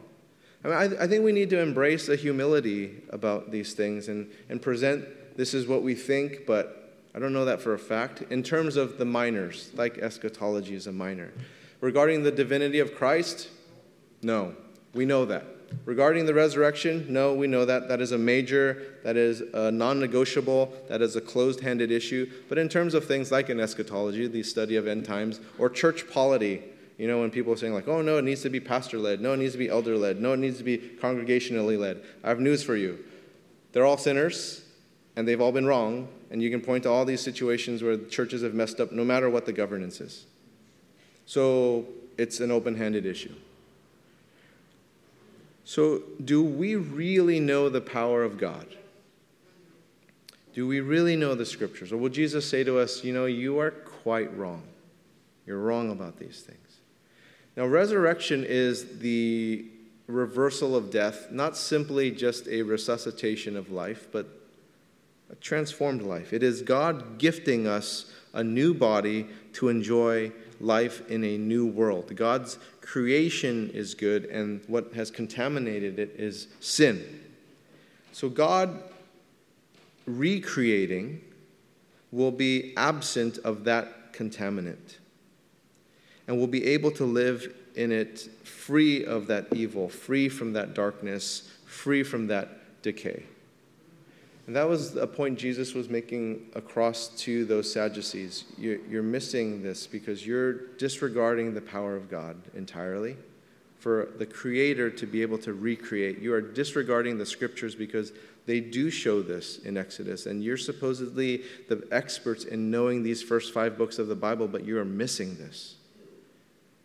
I, 0.63 0.67
mean, 0.67 0.77
I, 0.77 1.03
I 1.03 1.07
think 1.07 1.23
we 1.23 1.31
need 1.31 1.49
to 1.51 1.59
embrace 1.59 2.05
the 2.05 2.15
humility 2.15 3.01
about 3.09 3.49
these 3.49 3.73
things 3.73 4.09
and, 4.09 4.29
and 4.49 4.61
present 4.61 5.05
this 5.39 5.53
is 5.53 5.67
what 5.67 5.83
we 5.83 5.95
think, 5.95 6.45
but 6.45 6.93
I 7.15 7.19
don't 7.19 7.31
know 7.31 7.45
that 7.45 7.61
for 7.61 7.73
a 7.73 7.79
fact. 7.79 8.23
In 8.29 8.43
terms 8.43 8.75
of 8.75 8.97
the 8.97 9.05
minors, 9.05 9.71
like 9.73 9.97
eschatology 9.97 10.75
is 10.75 10.85
a 10.85 10.91
minor. 10.91 11.31
Regarding 11.79 12.23
the 12.23 12.31
divinity 12.31 12.79
of 12.79 12.93
Christ, 12.93 13.47
no, 14.21 14.53
we 14.93 15.05
know 15.05 15.23
that. 15.25 15.45
Regarding 15.85 16.25
the 16.25 16.33
resurrection, 16.33 17.05
no, 17.09 17.33
we 17.33 17.47
know 17.47 17.65
that. 17.65 17.87
That 17.87 18.01
is 18.01 18.11
a 18.11 18.17
major, 18.17 18.95
that 19.03 19.17
is 19.17 19.41
a 19.53 19.71
non 19.71 19.99
negotiable, 19.99 20.73
that 20.87 21.01
is 21.01 21.15
a 21.15 21.21
closed 21.21 21.61
handed 21.61 21.91
issue. 21.91 22.29
But 22.47 22.57
in 22.57 22.69
terms 22.69 22.93
of 22.93 23.05
things 23.05 23.31
like 23.31 23.49
in 23.49 23.59
eschatology, 23.59 24.27
the 24.27 24.43
study 24.43 24.75
of 24.75 24.87
end 24.87 25.05
times, 25.05 25.39
or 25.57 25.69
church 25.69 26.09
polity, 26.09 26.63
you 26.97 27.07
know, 27.07 27.21
when 27.21 27.31
people 27.31 27.53
are 27.53 27.57
saying, 27.57 27.73
like, 27.73 27.87
oh, 27.87 28.01
no, 28.01 28.17
it 28.17 28.23
needs 28.23 28.41
to 28.41 28.49
be 28.49 28.59
pastor 28.59 28.97
led, 28.97 29.21
no, 29.21 29.33
it 29.33 29.37
needs 29.37 29.53
to 29.53 29.57
be 29.57 29.69
elder 29.69 29.97
led, 29.97 30.19
no, 30.19 30.33
it 30.33 30.37
needs 30.37 30.57
to 30.57 30.63
be 30.63 30.77
congregationally 30.77 31.79
led. 31.79 32.03
I 32.23 32.29
have 32.29 32.39
news 32.39 32.63
for 32.63 32.75
you. 32.75 32.99
They're 33.71 33.85
all 33.85 33.97
sinners, 33.97 34.63
and 35.15 35.27
they've 35.27 35.39
all 35.39 35.51
been 35.51 35.65
wrong, 35.65 36.07
and 36.29 36.41
you 36.43 36.49
can 36.49 36.61
point 36.61 36.83
to 36.83 36.89
all 36.89 37.05
these 37.05 37.21
situations 37.21 37.81
where 37.81 37.97
churches 37.97 38.41
have 38.41 38.53
messed 38.53 38.79
up 38.79 38.91
no 38.91 39.05
matter 39.05 39.29
what 39.29 39.45
the 39.45 39.53
governance 39.53 40.01
is. 40.01 40.25
So 41.25 41.85
it's 42.17 42.39
an 42.39 42.51
open 42.51 42.75
handed 42.75 43.05
issue. 43.05 43.33
So, 45.69 46.01
do 46.25 46.43
we 46.43 46.75
really 46.75 47.39
know 47.39 47.69
the 47.69 47.79
power 47.79 48.23
of 48.23 48.39
God? 48.39 48.65
Do 50.55 50.65
we 50.65 50.79
really 50.79 51.15
know 51.15 51.35
the 51.35 51.45
scriptures? 51.45 51.91
Or 51.91 51.97
will 51.97 52.09
Jesus 52.09 52.49
say 52.49 52.63
to 52.63 52.79
us, 52.79 53.03
You 53.03 53.13
know, 53.13 53.27
you 53.27 53.59
are 53.59 53.69
quite 53.69 54.35
wrong. 54.35 54.63
You're 55.45 55.59
wrong 55.59 55.91
about 55.91 56.17
these 56.17 56.41
things. 56.41 56.77
Now, 57.55 57.67
resurrection 57.67 58.43
is 58.49 58.97
the 58.97 59.63
reversal 60.07 60.75
of 60.75 60.89
death, 60.89 61.27
not 61.29 61.55
simply 61.55 62.09
just 62.09 62.47
a 62.47 62.63
resuscitation 62.63 63.55
of 63.55 63.71
life, 63.71 64.07
but 64.11 64.27
a 65.31 65.35
transformed 65.35 66.01
life. 66.01 66.33
It 66.33 66.41
is 66.41 66.63
God 66.63 67.19
gifting 67.19 67.67
us 67.67 68.11
a 68.33 68.43
new 68.43 68.73
body 68.73 69.27
to 69.53 69.69
enjoy 69.69 70.31
life 70.59 71.07
in 71.11 71.23
a 71.23 71.37
new 71.37 71.67
world. 71.67 72.15
God's 72.15 72.57
creation 72.89 73.69
is 73.71 73.93
good, 73.93 74.25
and 74.25 74.61
what 74.65 74.91
has 74.95 75.11
contaminated 75.11 75.99
it 75.99 76.15
is 76.17 76.47
sin. 76.59 77.21
So, 78.13 78.29
God 78.29 78.81
recreating 80.07 81.21
will 82.11 82.31
be 82.31 82.73
absent 82.75 83.37
of 83.43 83.63
that 83.65 84.11
contaminant 84.11 84.97
and 86.27 86.39
will 86.39 86.47
be 86.47 86.65
able 86.65 86.89
to 86.93 87.05
live 87.05 87.55
in 87.75 87.91
it 87.91 88.21
free 88.43 89.05
of 89.05 89.27
that 89.27 89.45
evil, 89.53 89.87
free 89.87 90.27
from 90.27 90.53
that 90.53 90.73
darkness, 90.73 91.47
free 91.65 92.01
from 92.01 92.25
that 92.27 92.81
decay. 92.81 93.23
And 94.49 94.55
that 94.55 94.67
was 94.67 94.95
a 94.95 95.05
point 95.05 95.37
Jesus 95.37 95.75
was 95.75 95.89
making 95.89 96.49
across 96.55 97.09
to 97.19 97.45
those 97.45 97.71
Sadducees. 97.71 98.45
You're 98.57 99.03
missing 99.03 99.61
this 99.61 99.85
because 99.85 100.25
you're 100.25 100.69
disregarding 100.77 101.53
the 101.53 101.61
power 101.61 101.95
of 101.95 102.09
God 102.09 102.35
entirely. 102.55 103.15
For 103.77 104.09
the 104.17 104.25
Creator 104.25 104.89
to 104.89 105.05
be 105.05 105.21
able 105.21 105.37
to 105.37 105.53
recreate, 105.53 106.17
you 106.17 106.33
are 106.33 106.41
disregarding 106.41 107.19
the 107.19 107.27
scriptures 107.27 107.75
because 107.75 108.11
they 108.47 108.59
do 108.59 108.89
show 108.89 109.21
this 109.21 109.59
in 109.59 109.77
Exodus. 109.77 110.25
And 110.25 110.43
you're 110.43 110.57
supposedly 110.57 111.43
the 111.67 111.87
experts 111.91 112.43
in 112.43 112.71
knowing 112.71 113.03
these 113.03 113.21
first 113.21 113.53
five 113.53 113.77
books 113.77 113.99
of 113.99 114.07
the 114.07 114.15
Bible, 114.15 114.47
but 114.47 114.65
you 114.65 114.79
are 114.79 114.83
missing 114.83 115.37
this. 115.37 115.75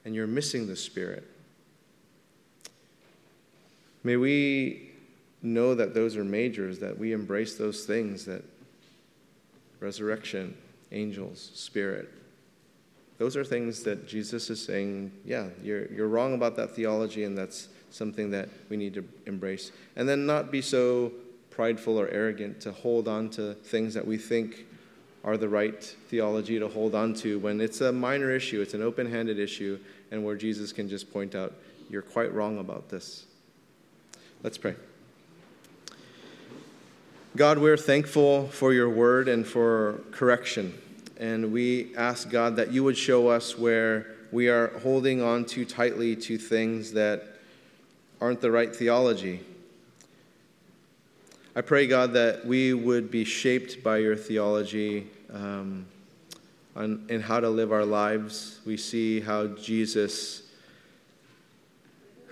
And 0.04 0.14
you're 0.14 0.26
missing 0.26 0.66
the 0.66 0.76
Spirit. 0.76 1.26
May 4.02 4.16
we 4.18 4.90
know 5.44 5.74
that 5.74 5.94
those 5.94 6.16
are 6.16 6.24
majors, 6.24 6.78
that 6.80 6.98
we 6.98 7.12
embrace 7.12 7.56
those 7.56 7.84
things 7.84 8.24
that 8.24 8.42
resurrection, 9.80 10.56
angels, 10.92 11.50
spirit. 11.54 12.08
Those 13.18 13.36
are 13.36 13.44
things 13.44 13.82
that 13.84 14.08
Jesus 14.08 14.50
is 14.50 14.64
saying, 14.64 15.12
yeah, 15.24 15.48
you're, 15.62 15.86
you're 15.92 16.08
wrong 16.08 16.34
about 16.34 16.56
that 16.56 16.74
theology, 16.74 17.24
and 17.24 17.36
that's 17.36 17.68
something 17.90 18.30
that 18.30 18.48
we 18.68 18.76
need 18.76 18.94
to 18.94 19.04
embrace. 19.26 19.70
And 19.94 20.08
then 20.08 20.26
not 20.26 20.50
be 20.50 20.60
so 20.60 21.12
prideful 21.50 22.00
or 22.00 22.08
arrogant 22.08 22.60
to 22.62 22.72
hold 22.72 23.06
on 23.06 23.30
to 23.30 23.54
things 23.54 23.94
that 23.94 24.04
we 24.04 24.18
think 24.18 24.66
are 25.22 25.36
the 25.36 25.48
right 25.48 25.82
theology 26.08 26.58
to 26.58 26.68
hold 26.68 26.94
on 26.94 27.14
to 27.14 27.38
when 27.38 27.60
it's 27.60 27.80
a 27.80 27.92
minor 27.92 28.30
issue, 28.30 28.60
it's 28.60 28.74
an 28.74 28.82
open 28.82 29.10
handed 29.10 29.38
issue, 29.38 29.78
and 30.10 30.24
where 30.24 30.36
Jesus 30.36 30.72
can 30.72 30.88
just 30.88 31.12
point 31.12 31.34
out, 31.34 31.52
you're 31.88 32.02
quite 32.02 32.32
wrong 32.34 32.58
about 32.58 32.88
this. 32.88 33.26
Let's 34.42 34.58
pray. 34.58 34.74
God, 37.36 37.58
we're 37.58 37.76
thankful 37.76 38.46
for 38.46 38.72
your 38.72 38.88
word 38.88 39.26
and 39.26 39.44
for 39.44 39.98
correction. 40.12 40.72
And 41.18 41.52
we 41.52 41.92
ask, 41.96 42.30
God, 42.30 42.54
that 42.54 42.70
you 42.70 42.84
would 42.84 42.96
show 42.96 43.26
us 43.26 43.58
where 43.58 44.06
we 44.30 44.48
are 44.48 44.68
holding 44.78 45.20
on 45.20 45.44
too 45.44 45.64
tightly 45.64 46.14
to 46.14 46.38
things 46.38 46.92
that 46.92 47.24
aren't 48.20 48.40
the 48.40 48.52
right 48.52 48.74
theology. 48.74 49.40
I 51.56 51.62
pray, 51.62 51.88
God, 51.88 52.12
that 52.12 52.46
we 52.46 52.72
would 52.72 53.10
be 53.10 53.24
shaped 53.24 53.82
by 53.82 53.96
your 53.96 54.14
theology 54.14 55.08
um, 55.32 55.86
on, 56.76 57.04
in 57.08 57.20
how 57.20 57.40
to 57.40 57.50
live 57.50 57.72
our 57.72 57.84
lives. 57.84 58.60
We 58.64 58.76
see 58.76 59.20
how 59.20 59.48
Jesus 59.48 60.43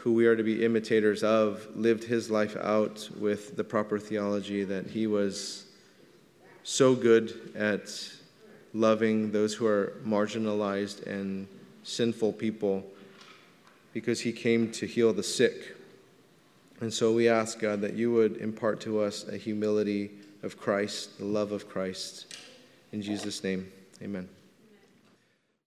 who 0.03 0.13
we 0.13 0.27
are 0.27 0.35
to 0.35 0.43
be 0.43 0.65
imitators 0.65 1.23
of, 1.23 1.65
lived 1.77 2.03
his 2.03 2.29
life 2.29 2.57
out 2.57 3.09
with 3.21 3.57
the 3.57 3.63
proper 3.63 4.01
theology, 4.01 4.65
that 4.65 4.89
he 4.89 5.07
was 5.07 5.67
so 6.65 6.93
good 6.93 7.53
at 7.55 7.89
loving 8.75 9.31
those 9.31 9.55
who 9.55 9.65
are 9.65 9.93
marginalized 10.05 11.07
and 11.07 11.47
sinful 11.85 12.33
people 12.33 12.85
because 13.93 14.21
he 14.21 14.33
came 14.33 14.73
to 14.73 14.87
heal 14.87 15.13
the 15.13 15.23
sick. 15.23 15.77
And 16.81 16.93
so 16.93 17.13
we 17.13 17.29
ask, 17.29 17.61
God, 17.61 17.81
that 17.83 17.95
you 17.95 18.13
would 18.13 18.39
impart 18.39 18.81
to 18.81 19.01
us 19.01 19.29
a 19.29 19.37
humility 19.37 20.11
of 20.43 20.59
Christ, 20.59 21.19
the 21.19 21.27
love 21.27 21.53
of 21.53 21.69
Christ. 21.69 22.35
In 22.91 23.03
Jesus' 23.03 23.45
name, 23.45 23.71
amen. 24.03 24.29